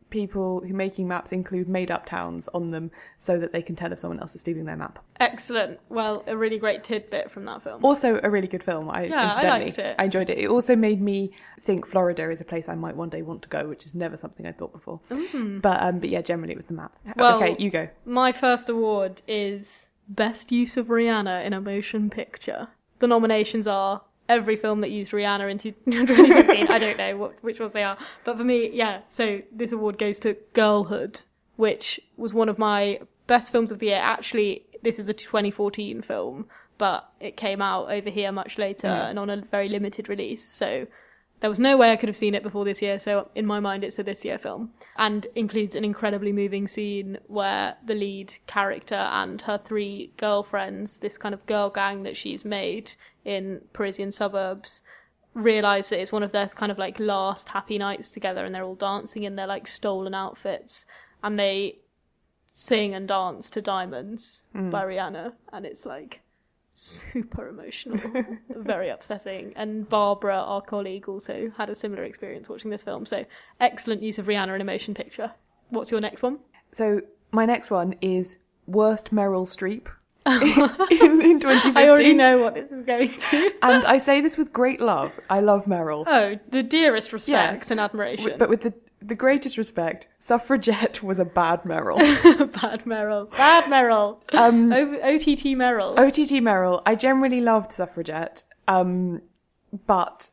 people 0.10 0.62
who 0.62 0.74
are 0.74 0.78
making 0.78 1.08
maps 1.08 1.32
include 1.32 1.68
made 1.68 1.92
up 1.92 2.06
towns 2.06 2.48
on 2.54 2.72
them 2.72 2.90
so 3.18 3.38
that 3.38 3.52
they 3.52 3.62
can 3.62 3.76
tell 3.76 3.92
if 3.92 4.00
someone 4.00 4.20
else 4.20 4.34
is 4.36 4.42
stealing 4.42 4.66
their 4.66 4.78
map. 4.78 5.00
Excellent. 5.20 5.80
Well, 5.90 6.24
a 6.28 6.38
really 6.38 6.58
great 6.60 6.84
tidbit 6.84 7.30
from 7.30 7.46
that 7.46 7.64
film. 7.64 7.84
Also 7.84 8.20
a 8.24 8.30
really 8.30 8.48
good 8.48 8.64
film. 8.64 8.90
I 8.90 9.04
Yeah, 9.06 9.34
I 9.36 9.48
liked 9.50 9.80
it. 9.80 9.96
I 10.00 10.06
enjoyed 10.06 10.30
it. 10.30 10.38
It 10.38 10.48
also 10.48 10.76
made 10.76 11.02
me 11.02 11.32
think 11.60 11.86
Florida 11.86 12.30
is 12.30 12.40
a 12.40 12.46
place 12.46 12.70
I 12.70 12.76
might 12.76 12.96
one 12.96 13.10
day 13.10 13.22
want 13.22 13.42
to 13.42 13.50
go, 13.50 13.68
which 13.68 13.86
is 13.86 13.94
never 13.94 14.16
something 14.16 14.46
I 14.46 14.54
thought 14.54 14.72
before. 14.72 15.02
But 15.10 15.82
um 15.84 16.00
but 16.00 16.10
yeah, 16.10 16.22
generally 16.22 16.54
it 16.54 16.58
was 16.58 16.68
the 16.68 16.74
map. 16.74 16.96
Mm. 17.06 17.18
Well- 17.18 17.44
okay, 17.44 17.56
you 17.62 17.70
go. 17.70 17.90
My 18.06 18.32
first 18.32 18.70
award 18.70 19.22
is 19.28 19.90
Best 20.10 20.52
Use 20.52 20.78
of 20.78 20.88
Rihanna 20.88 21.46
in 21.46 21.54
a 21.54 21.62
Motion 21.62 22.10
Picture. 22.10 22.68
The 23.00 23.08
nominations 23.08 23.68
are 23.68 24.02
every 24.30 24.56
film 24.56 24.82
that 24.82 24.92
used 24.92 25.12
Rihanna 25.12 25.50
in 25.52 25.58
2016. 25.58 26.68
I 26.70 26.78
don't 26.78 26.98
know 26.98 27.18
what, 27.18 27.44
which 27.44 27.60
ones 27.60 27.74
they 27.74 27.84
are. 27.84 27.98
But 28.26 28.38
for 28.38 28.44
me, 28.44 28.70
yeah, 28.72 29.02
so 29.08 29.42
this 29.52 29.72
award 29.72 29.98
goes 29.98 30.20
to 30.20 30.36
Girlhood, 30.54 31.22
which 31.56 32.00
was 32.18 32.34
one 32.34 32.50
of 32.50 32.58
my 32.58 33.00
best 33.28 33.52
films 33.52 33.72
of 33.72 33.80
the 33.80 33.88
year. 33.88 33.98
Actually, 34.02 34.64
this 34.84 35.00
is 35.00 35.10
a 35.10 35.14
2014 35.14 36.02
film, 36.02 36.46
but 36.78 37.10
it 37.20 37.38
came 37.38 37.62
out 37.62 37.92
over 37.92 38.10
here 38.10 38.32
much 38.32 38.58
later 38.58 38.88
hmm. 38.88 39.10
and 39.10 39.20
on 39.20 39.30
a 39.30 39.42
very 39.52 39.70
limited 39.70 40.10
release. 40.10 40.44
So 40.44 40.88
there 41.40 41.50
was 41.50 41.60
no 41.60 41.78
way 41.78 41.92
I 41.92 41.96
could 41.96 42.10
have 42.10 42.16
seen 42.16 42.34
it 42.34 42.42
before 42.42 42.66
this 42.66 42.82
year, 42.82 42.98
so 42.98 43.30
in 43.36 43.46
my 43.46 43.60
mind 43.60 43.84
it's 43.84 44.00
a 44.00 44.04
this 44.04 44.26
year 44.26 44.38
film. 44.38 44.72
And 44.98 45.28
includes 45.36 45.76
an 45.76 45.86
incredibly 45.86 46.32
moving 46.32 46.68
scene 46.68 47.18
where 47.28 47.78
the 47.86 47.94
lead 47.94 48.34
character 48.48 48.96
and 48.96 49.42
her 49.44 49.60
three 49.64 50.12
girlfriends, 50.18 50.98
this 50.98 51.18
kind 51.18 51.36
of 51.36 51.46
girl 51.46 51.70
gang 51.70 52.04
that 52.04 52.18
she's 52.18 52.44
made 52.44 52.94
in 53.24 53.62
Parisian 53.74 54.12
suburbs, 54.12 54.82
realise 55.36 55.90
that 55.90 56.02
it's 56.02 56.12
one 56.12 56.24
of 56.24 56.32
their 56.32 56.48
kind 56.48 56.72
of 56.72 56.80
like 56.80 57.00
last 57.00 57.50
happy 57.50 57.78
nights 57.78 58.10
together 58.10 58.44
and 58.44 58.56
they're 58.56 58.64
all 58.64 58.76
dancing 58.76 59.24
in 59.24 59.36
their 59.36 59.46
like 59.46 59.68
stolen 59.68 60.16
outfits. 60.16 60.88
And 61.24 61.38
they 61.38 61.78
sing 62.48 62.96
and 62.96 63.08
dance 63.08 63.52
to 63.52 63.62
Diamonds 63.62 64.46
hmm. 64.54 64.72
by 64.72 64.84
Rihanna. 64.84 65.34
And 65.54 65.66
it's 65.66 65.86
like 65.86 66.22
super 66.78 67.48
emotional, 67.48 68.00
very 68.56 68.90
upsetting. 68.90 69.54
And 69.56 69.88
Barbara, 69.90 70.36
our 70.36 70.62
colleague, 70.62 71.10
also 71.10 71.52
had 71.58 71.70
a 71.70 71.76
similar 71.76 72.04
experience 72.04 72.48
watching 72.50 72.70
this 72.72 72.84
film. 72.84 73.06
So 73.06 73.26
excellent 73.60 74.02
use 74.02 74.20
of 74.20 74.26
Rihanna 74.28 74.56
in 74.56 74.62
a 74.62 74.64
motion 74.66 74.94
picture. 74.94 75.32
What's 75.70 75.92
your 75.92 76.02
next 76.02 76.24
one? 76.24 76.40
So 76.72 77.02
my 77.32 77.46
next 77.46 77.72
one 77.72 77.96
is 78.02 78.38
worst 78.68 79.14
Meryl 79.14 79.46
Streep 79.46 79.88
in, 80.28 81.22
in 81.22 81.40
2015. 81.40 81.78
I 81.78 81.88
already 81.90 82.14
know 82.14 82.38
what 82.40 82.54
this 82.54 82.70
is 82.72 82.86
going 82.86 83.10
to. 83.32 83.54
And 83.62 83.86
I 83.86 83.98
say 83.98 84.20
this 84.22 84.38
with 84.38 84.52
great 84.52 84.82
love. 84.82 85.12
I 85.30 85.40
love 85.40 85.66
Meryl. 85.66 86.04
oh, 86.06 86.38
the 86.50 86.64
dearest 86.64 87.14
respect 87.14 87.30
Yes. 87.60 87.72
and 87.72 87.80
admiration. 87.80 88.34
But 88.38 88.50
with 88.50 88.62
the 88.62 88.74
the 89.02 89.16
greatest 89.16 89.58
respect, 89.58 90.08
Suffragette 90.18 91.04
was 91.04 91.20
a 91.20 91.26
bad 91.26 91.64
Meryl. 91.64 91.98
Bad 92.62 92.84
Meryl. 92.86 93.32
Bad 93.32 93.66
Meryl. 93.66 94.18
Um, 94.34 94.72
OTT 94.72 95.56
Meryl. 95.56 95.98
OTT 95.98 96.42
Meryl, 96.44 96.82
I 96.86 96.96
generally 96.96 97.42
loved 97.42 97.72
Suffragette, 97.72 98.44
um, 98.68 99.22
but 99.86 100.30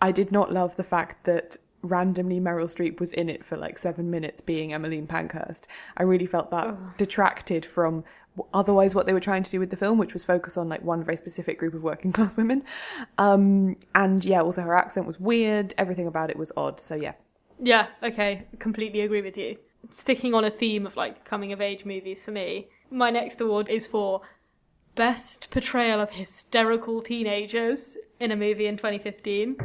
I 0.00 0.12
did 0.12 0.32
not 0.32 0.52
love 0.52 0.76
the 0.76 0.82
fact 0.82 1.24
that 1.24 1.56
randomly 1.82 2.40
Meryl 2.40 2.64
Streep 2.64 3.00
was 3.00 3.12
in 3.12 3.28
it 3.28 3.44
for 3.44 3.56
like 3.56 3.78
seven 3.78 4.10
minutes 4.10 4.40
being 4.40 4.72
Emmeline 4.72 5.06
Pankhurst. 5.06 5.66
I 5.96 6.02
really 6.02 6.26
felt 6.26 6.50
that 6.50 6.98
detracted 6.98 7.64
from 7.64 8.04
otherwise 8.54 8.94
what 8.94 9.06
they 9.06 9.12
were 9.12 9.20
trying 9.20 9.42
to 9.42 9.50
do 9.50 9.58
with 9.58 9.70
the 9.70 9.76
film, 9.76 9.98
which 9.98 10.12
was 10.12 10.24
focus 10.24 10.56
on 10.56 10.68
like 10.68 10.82
one 10.82 11.02
very 11.04 11.16
specific 11.16 11.58
group 11.58 11.74
of 11.74 11.82
working 11.82 12.12
class 12.14 12.36
women. 12.36 12.62
Um, 13.18 13.76
and 13.94 14.24
yeah, 14.24 14.40
also 14.40 14.62
her 14.62 14.76
accent 14.76 15.06
was 15.06 15.18
weird. 15.18 15.74
Everything 15.78 16.06
about 16.06 16.30
it 16.30 16.36
was 16.36 16.52
odd. 16.56 16.80
So 16.80 16.94
yeah. 16.94 17.12
Yeah, 17.62 17.88
okay, 18.02 18.46
completely 18.58 19.00
agree 19.00 19.22
with 19.22 19.36
you. 19.36 19.56
Sticking 19.90 20.34
on 20.34 20.44
a 20.44 20.50
theme 20.50 20.86
of 20.86 20.96
like 20.96 21.24
coming 21.24 21.52
of 21.52 21.60
age 21.60 21.84
movies 21.84 22.24
for 22.24 22.30
me, 22.30 22.68
my 22.90 23.10
next 23.10 23.40
award 23.40 23.68
is 23.68 23.86
for 23.86 24.22
best 24.94 25.50
portrayal 25.50 26.00
of 26.00 26.10
hysterical 26.10 27.02
teenagers 27.02 27.96
in 28.18 28.32
a 28.32 28.36
movie 28.36 28.66
in 28.66 28.76
2015. 28.76 29.56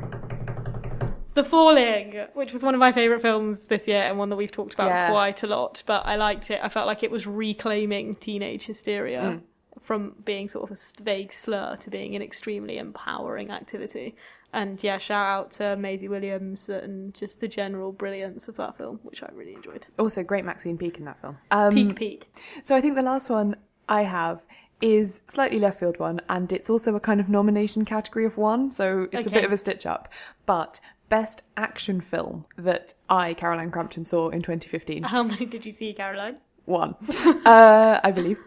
The 1.34 1.44
Falling, 1.44 2.26
which 2.34 2.54
was 2.54 2.64
one 2.64 2.74
of 2.74 2.80
my 2.80 2.94
favourite 2.94 3.22
films 3.22 3.68
this 3.68 3.88
year 3.88 4.04
and 4.04 4.18
one 4.18 4.30
that 4.30 4.38
we've 4.38 4.52
talked 4.52 4.74
about 4.74 4.88
Yeah. 4.88 5.10
quite 5.10 5.44
a 5.44 5.48
lot, 5.48 5.84
but 5.86 6.06
I 6.06 6.16
liked 6.16 6.50
it. 6.50 6.62
I 6.64 6.70
felt 6.70 6.88
like 6.88 7.04
it 7.04 7.12
was 7.12 7.28
reclaiming 7.28 8.16
teenage 8.16 8.66
hysteria 8.66 9.22
mm. 9.22 9.42
from 9.82 10.16
being 10.24 10.48
sort 10.48 10.72
of 10.72 10.78
a 10.78 11.04
vague 11.04 11.34
slur 11.34 11.76
to 11.76 11.90
being 11.90 12.16
an 12.16 12.22
extremely 12.22 12.78
empowering 12.78 13.52
activity. 13.52 14.16
And 14.56 14.82
yeah, 14.82 14.98
shout 14.98 15.28
out 15.28 15.52
to 15.52 15.76
Maisie 15.76 16.08
Williams 16.08 16.70
and 16.70 17.14
just 17.14 17.42
the 17.42 17.48
general 17.48 17.92
brilliance 17.92 18.48
of 18.48 18.56
that 18.56 18.78
film, 18.78 19.02
which 19.04 19.22
I 19.22 19.28
really 19.34 19.54
enjoyed. 19.54 19.86
Also, 20.00 20.24
great 20.24 20.46
Maxine 20.46 20.78
Peake 20.78 20.98
in 20.98 21.04
that 21.04 21.20
film. 21.20 21.38
Um, 21.52 21.74
Peak, 21.74 21.96
peak. 21.98 22.36
So 22.64 22.74
I 22.74 22.80
think 22.80 22.96
the 22.96 23.02
last 23.02 23.30
one 23.30 23.58
I 23.90 24.04
have 24.04 24.42
is 24.80 25.22
slightly 25.26 25.60
left 25.60 25.82
field 25.82 26.00
one, 26.00 26.22
and 26.30 26.54
it's 26.54 26.70
also 26.70 26.96
a 26.96 27.02
kind 27.02 27.20
of 27.20 27.28
nomination 27.28 27.84
category 27.84 28.26
of 28.26 28.38
one, 28.38 28.72
so 28.72 29.10
it's 29.12 29.28
a 29.28 29.30
bit 29.30 29.44
of 29.44 29.52
a 29.52 29.58
stitch 29.58 29.86
up. 29.86 30.08
But 30.46 30.80
best 31.10 31.42
action 31.58 32.00
film 32.00 32.46
that 32.58 32.94
I, 33.10 33.34
Caroline 33.34 33.72
Crampton, 33.72 34.06
saw 34.06 34.30
in 34.30 34.42
2015. 34.42 35.04
How 35.04 35.24
many 35.24 35.46
did 35.46 35.66
you 35.66 35.72
see, 35.72 35.92
Caroline? 35.92 36.38
One, 36.64 36.96
uh, 37.46 38.00
I 38.02 38.12
believe, 38.12 38.38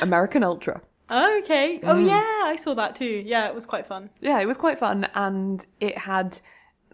American 0.00 0.42
Ultra. 0.42 0.82
Oh, 1.14 1.40
okay. 1.44 1.78
Oh, 1.82 1.96
Mm. 1.96 2.06
yeah, 2.08 2.42
I 2.46 2.56
saw 2.56 2.72
that 2.74 2.96
too. 2.96 3.22
Yeah, 3.26 3.46
it 3.46 3.54
was 3.54 3.66
quite 3.66 3.86
fun. 3.86 4.08
Yeah, 4.20 4.40
it 4.40 4.46
was 4.46 4.56
quite 4.56 4.78
fun, 4.78 5.06
and 5.14 5.64
it 5.78 5.98
had 5.98 6.40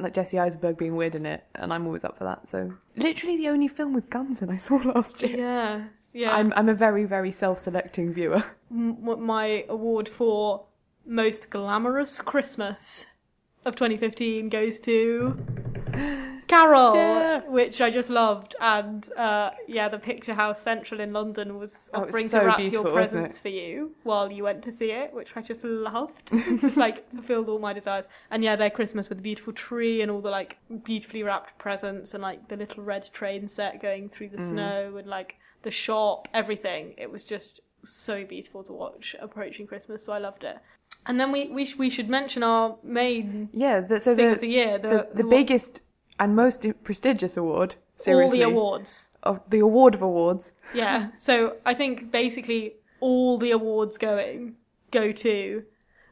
like 0.00 0.12
Jesse 0.14 0.38
Eisenberg 0.38 0.76
being 0.76 0.96
weird 0.96 1.14
in 1.14 1.24
it, 1.26 1.44
and 1.54 1.72
I'm 1.72 1.86
always 1.86 2.04
up 2.04 2.18
for 2.18 2.24
that. 2.24 2.46
So 2.48 2.72
literally 2.96 3.36
the 3.36 3.48
only 3.48 3.68
film 3.68 3.94
with 3.94 4.10
guns 4.10 4.42
in 4.42 4.50
I 4.50 4.56
saw 4.56 4.76
last 4.94 5.22
year. 5.22 5.36
Yeah, 5.38 5.84
yeah. 6.12 6.34
I'm 6.36 6.52
I'm 6.56 6.68
a 6.68 6.74
very 6.74 7.04
very 7.04 7.30
self-selecting 7.32 8.12
viewer. 8.12 8.42
M- 8.70 9.04
what 9.04 9.20
my 9.20 9.64
award 9.68 10.08
for 10.08 10.64
most 11.06 11.50
glamorous 11.50 12.20
Christmas 12.20 13.06
of 13.64 13.74
2015 13.76 14.48
goes 14.48 14.78
to 14.80 15.36
Carol, 16.48 16.94
Yeah. 16.94 17.40
which 17.48 17.80
I 17.80 17.90
just 17.90 18.10
loved, 18.10 18.56
and 18.60 19.10
uh, 19.16 19.50
yeah, 19.66 19.88
the 19.88 19.98
Picture 19.98 20.34
House 20.34 20.60
Central 20.60 21.00
in 21.00 21.12
London 21.12 21.58
was 21.58 21.90
Oh, 21.94 22.02
offering 22.02 22.26
so 22.26 22.40
to 22.40 22.46
wrap 22.46 22.58
your 22.60 22.84
presents 22.90 23.38
for 23.40 23.48
you 23.50 23.94
while 24.02 24.32
you 24.32 24.42
went 24.44 24.62
to 24.64 24.72
see 24.72 24.90
it, 24.90 25.12
which 25.12 25.28
I 25.36 25.42
just 25.42 25.62
loved. 25.64 26.30
just 26.60 26.76
like 26.76 27.08
fulfilled 27.14 27.48
all 27.48 27.58
my 27.58 27.72
desires. 27.72 28.06
And 28.30 28.42
yeah, 28.42 28.56
their 28.56 28.70
Christmas 28.70 29.08
with 29.08 29.18
the 29.18 29.22
beautiful 29.22 29.52
tree 29.52 30.02
and 30.02 30.10
all 30.10 30.20
the 30.20 30.30
like 30.30 30.56
beautifully 30.84 31.22
wrapped 31.22 31.56
presents 31.58 32.14
and 32.14 32.22
like 32.22 32.48
the 32.48 32.56
little 32.56 32.82
red 32.82 33.08
train 33.12 33.46
set 33.46 33.80
going 33.80 34.08
through 34.08 34.30
the 34.30 34.38
Mm. 34.38 34.48
snow 34.48 34.96
and 34.96 35.06
like 35.06 35.36
the 35.62 35.70
shop, 35.70 36.28
everything. 36.34 36.94
It 36.96 37.10
was 37.10 37.24
just 37.24 37.60
so 37.84 38.24
beautiful 38.24 38.64
to 38.64 38.72
watch 38.72 39.14
approaching 39.20 39.66
Christmas, 39.66 40.04
so 40.04 40.12
I 40.12 40.18
loved 40.18 40.44
it. 40.44 40.56
And 41.06 41.18
then 41.20 41.30
we 41.32 41.48
we, 41.48 41.64
sh- 41.66 41.76
we 41.76 41.90
should 41.90 42.08
mention 42.08 42.42
our 42.42 42.76
main 42.82 43.48
Yeah, 43.52 43.80
the, 43.80 44.00
so 44.00 44.16
thing 44.16 44.26
the 44.28 44.32
of 44.32 44.40
the 44.40 44.48
year, 44.48 44.78
the, 44.78 44.88
the, 44.88 45.08
the 45.22 45.24
wa- 45.24 45.30
biggest 45.30 45.82
and 46.18 46.34
most 46.36 46.66
prestigious 46.84 47.36
award. 47.36 47.76
Seriously, 47.96 48.44
all 48.44 48.50
the 48.50 48.54
awards. 48.56 49.16
of 49.24 49.40
the 49.50 49.58
award 49.58 49.94
of 49.94 50.02
awards. 50.02 50.52
Yeah. 50.74 51.08
So 51.16 51.56
I 51.66 51.74
think 51.74 52.10
basically 52.12 52.74
all 53.00 53.38
the 53.38 53.50
awards 53.50 53.98
going 53.98 54.54
go 54.90 55.10
to 55.12 55.62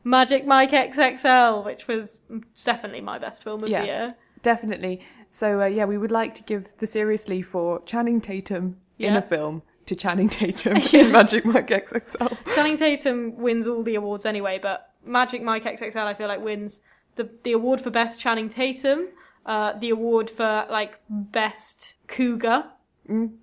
Magic 0.05 0.47
Mike 0.47 0.71
XXL, 0.73 1.65
which 1.65 1.87
was 1.89 2.23
definitely 2.65 3.01
my 3.01 3.19
best 3.19 3.43
film 3.43 3.63
of 3.65 3.71
Yeah. 3.71 3.81
the 3.81 3.87
year. 3.87 4.15
Definitely. 4.43 5.01
So 5.31 5.63
uh, 5.63 5.67
yeah, 5.67 5.85
we 5.85 5.99
would 5.99 6.11
like 6.11 6.35
to 6.37 6.43
give 6.43 6.67
the 6.79 6.87
seriously 6.87 7.43
for 7.43 7.83
Channing 7.85 8.21
Tatum 8.21 8.77
in 8.99 9.17
a 9.17 9.23
film 9.23 9.63
to 9.87 9.95
Channing 9.95 10.29
Tatum 10.29 10.77
in 10.93 11.13
Magic 11.13 11.45
Mike 11.45 11.69
XXL. 11.69 12.37
Channing 12.55 12.77
Tatum 12.77 13.37
wins 13.37 13.67
all 13.67 13.83
the 13.83 13.95
awards 13.97 14.25
anyway, 14.27 14.59
but 14.61 14.93
Magic 15.05 15.43
Mike 15.43 15.65
XXL 15.65 16.05
I 16.05 16.15
feel 16.15 16.29
like 16.29 16.41
wins 16.43 16.81
the 17.17 17.29
the 17.45 17.53
award 17.53 17.81
for 17.81 17.91
best 17.91 18.19
Channing 18.21 18.49
Tatum, 18.49 19.09
uh, 19.47 19.79
the 19.79 19.91
award 19.91 20.29
for 20.29 20.67
like 20.71 20.99
best 21.09 21.95
cougar, 22.09 22.65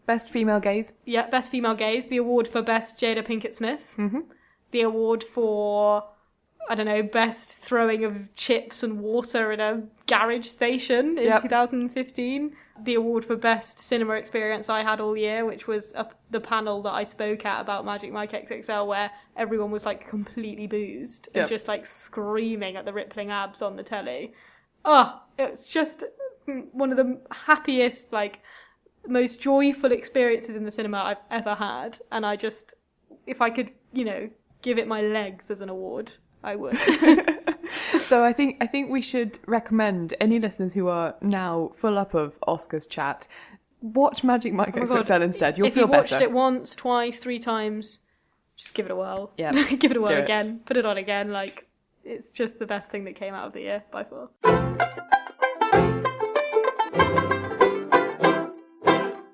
Best 0.05 0.29
female 0.29 0.59
gaze. 0.59 0.91
yeah, 1.05 1.29
best 1.29 1.49
female 1.49 1.73
gaze, 1.75 2.05
the 2.07 2.17
award 2.17 2.47
for 2.49 2.61
best 2.61 2.99
Jada 2.99 3.25
Pinkett 3.25 3.53
Smith, 3.53 3.93
mm-hmm. 3.97 4.19
the 4.71 4.81
award 4.81 5.23
for 5.23 6.03
I 6.69 6.75
don't 6.75 6.85
know 6.85 7.03
best 7.03 7.61
throwing 7.61 8.03
of 8.05 8.35
chips 8.35 8.83
and 8.83 8.99
water 9.01 9.51
in 9.51 9.59
a 9.59 9.83
garage 10.07 10.47
station 10.47 11.17
in 11.17 11.25
Yep. 11.25 11.41
2015, 11.43 12.55
the 12.83 12.93
award 12.95 13.25
for 13.25 13.35
best 13.35 13.79
cinema 13.79 14.13
experience 14.13 14.69
I 14.69 14.81
had 14.83 14.99
all 15.01 15.15
year, 15.15 15.45
which 15.45 15.67
was 15.67 15.93
a, 15.93 16.07
the 16.31 16.39
panel 16.39 16.81
that 16.83 16.91
I 16.93 17.03
spoke 17.03 17.45
at 17.45 17.59
about 17.61 17.85
Magic 17.85 18.11
Mike 18.11 18.31
XXL, 18.31 18.87
where 18.87 19.11
everyone 19.37 19.71
was 19.71 19.85
like 19.85 20.07
completely 20.09 20.67
boozed 20.67 21.29
and 21.35 21.49
just 21.49 21.67
like 21.67 21.85
screaming 21.85 22.75
at 22.77 22.85
the 22.85 22.93
rippling 22.93 23.29
abs 23.31 23.61
on 23.61 23.75
the 23.75 23.83
telly. 23.83 24.33
Oh, 24.85 25.21
it's 25.37 25.67
just 25.67 26.03
mm, 26.47 26.65
one 26.73 26.91
of 26.91 26.97
the 26.97 27.19
happiest 27.31 28.13
like 28.13 28.41
most 29.07 29.41
joyful 29.41 29.91
experiences 29.91 30.55
in 30.55 30.63
the 30.63 30.71
cinema 30.71 30.97
I've 30.97 31.17
ever 31.31 31.55
had, 31.55 31.99
and 32.11 32.25
I 32.25 32.35
just, 32.35 32.73
if 33.27 33.41
I 33.41 33.49
could, 33.49 33.71
you 33.91 34.05
know, 34.05 34.29
give 34.61 34.77
it 34.77 34.87
my 34.87 35.01
legs 35.01 35.51
as 35.51 35.61
an 35.61 35.69
award, 35.69 36.11
I 36.43 36.55
would. 36.55 36.77
So 37.99 38.23
I 38.23 38.33
think 38.33 38.57
I 38.59 38.67
think 38.67 38.91
we 38.91 39.01
should 39.01 39.39
recommend 39.47 40.13
any 40.19 40.37
listeners 40.37 40.73
who 40.73 40.87
are 40.87 41.15
now 41.21 41.71
full 41.75 41.97
up 41.97 42.13
of 42.13 42.39
Oscars 42.41 42.87
chat 42.87 43.27
watch 43.83 44.23
Magic 44.23 44.53
Mike 44.53 44.75
Oh 44.77 45.21
instead. 45.21 45.57
You'll 45.57 45.67
if 45.67 45.73
feel 45.73 45.83
you've 45.83 45.89
watched 45.89 46.13
it 46.13 46.31
once, 46.31 46.75
twice, 46.75 47.19
three 47.19 47.39
times, 47.39 47.99
just 48.55 48.73
give 48.73 48.85
it 48.85 48.91
a 48.91 48.95
whirl. 48.95 49.31
Yeah, 49.37 49.51
give 49.77 49.91
it 49.91 49.97
a 49.97 49.99
whirl 49.99 50.07
do 50.07 50.15
it. 50.15 50.23
again. 50.23 50.61
Put 50.65 50.77
it 50.77 50.85
on 50.85 50.97
again. 50.97 51.31
Like 51.31 51.67
it's 52.03 52.29
just 52.29 52.59
the 52.59 52.65
best 52.65 52.89
thing 52.89 53.03
that 53.05 53.15
came 53.15 53.33
out 53.33 53.47
of 53.47 53.53
the 53.53 53.61
year 53.61 53.83
by 53.91 54.03
far. 54.03 54.29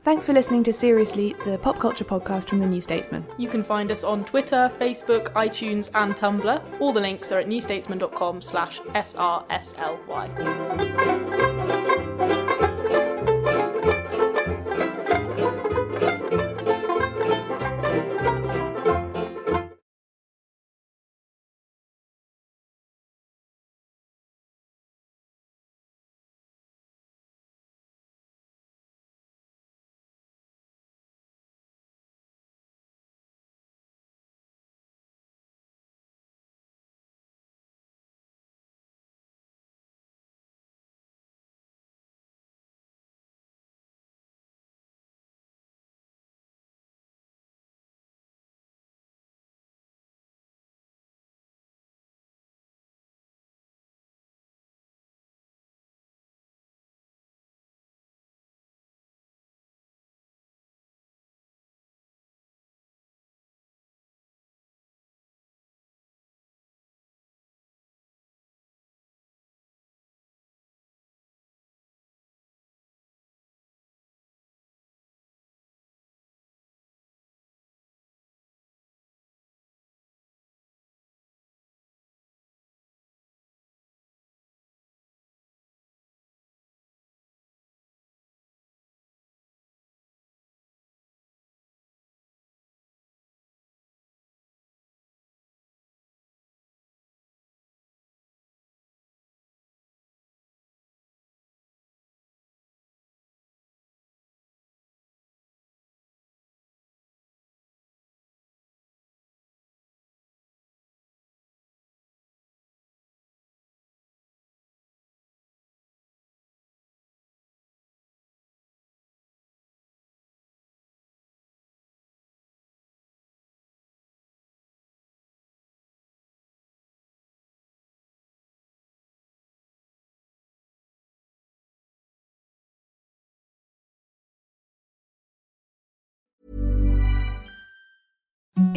Thanks 0.03 0.25
for 0.25 0.33
listening 0.33 0.63
to 0.63 0.73
Seriously, 0.73 1.35
the 1.45 1.59
pop 1.59 1.77
culture 1.77 2.03
podcast 2.03 2.49
from 2.49 2.57
the 2.57 2.65
New 2.65 2.81
Statesman. 2.81 3.23
You 3.37 3.47
can 3.47 3.63
find 3.63 3.91
us 3.91 4.03
on 4.03 4.25
Twitter, 4.25 4.71
Facebook, 4.79 5.31
iTunes, 5.33 5.91
and 5.93 6.15
Tumblr. 6.15 6.81
All 6.81 6.91
the 6.93 6.99
links 6.99 7.31
are 7.31 7.37
at 7.37 7.45
newstatesman.com 7.45 8.41
slash 8.41 8.79
srsly. 8.79 10.29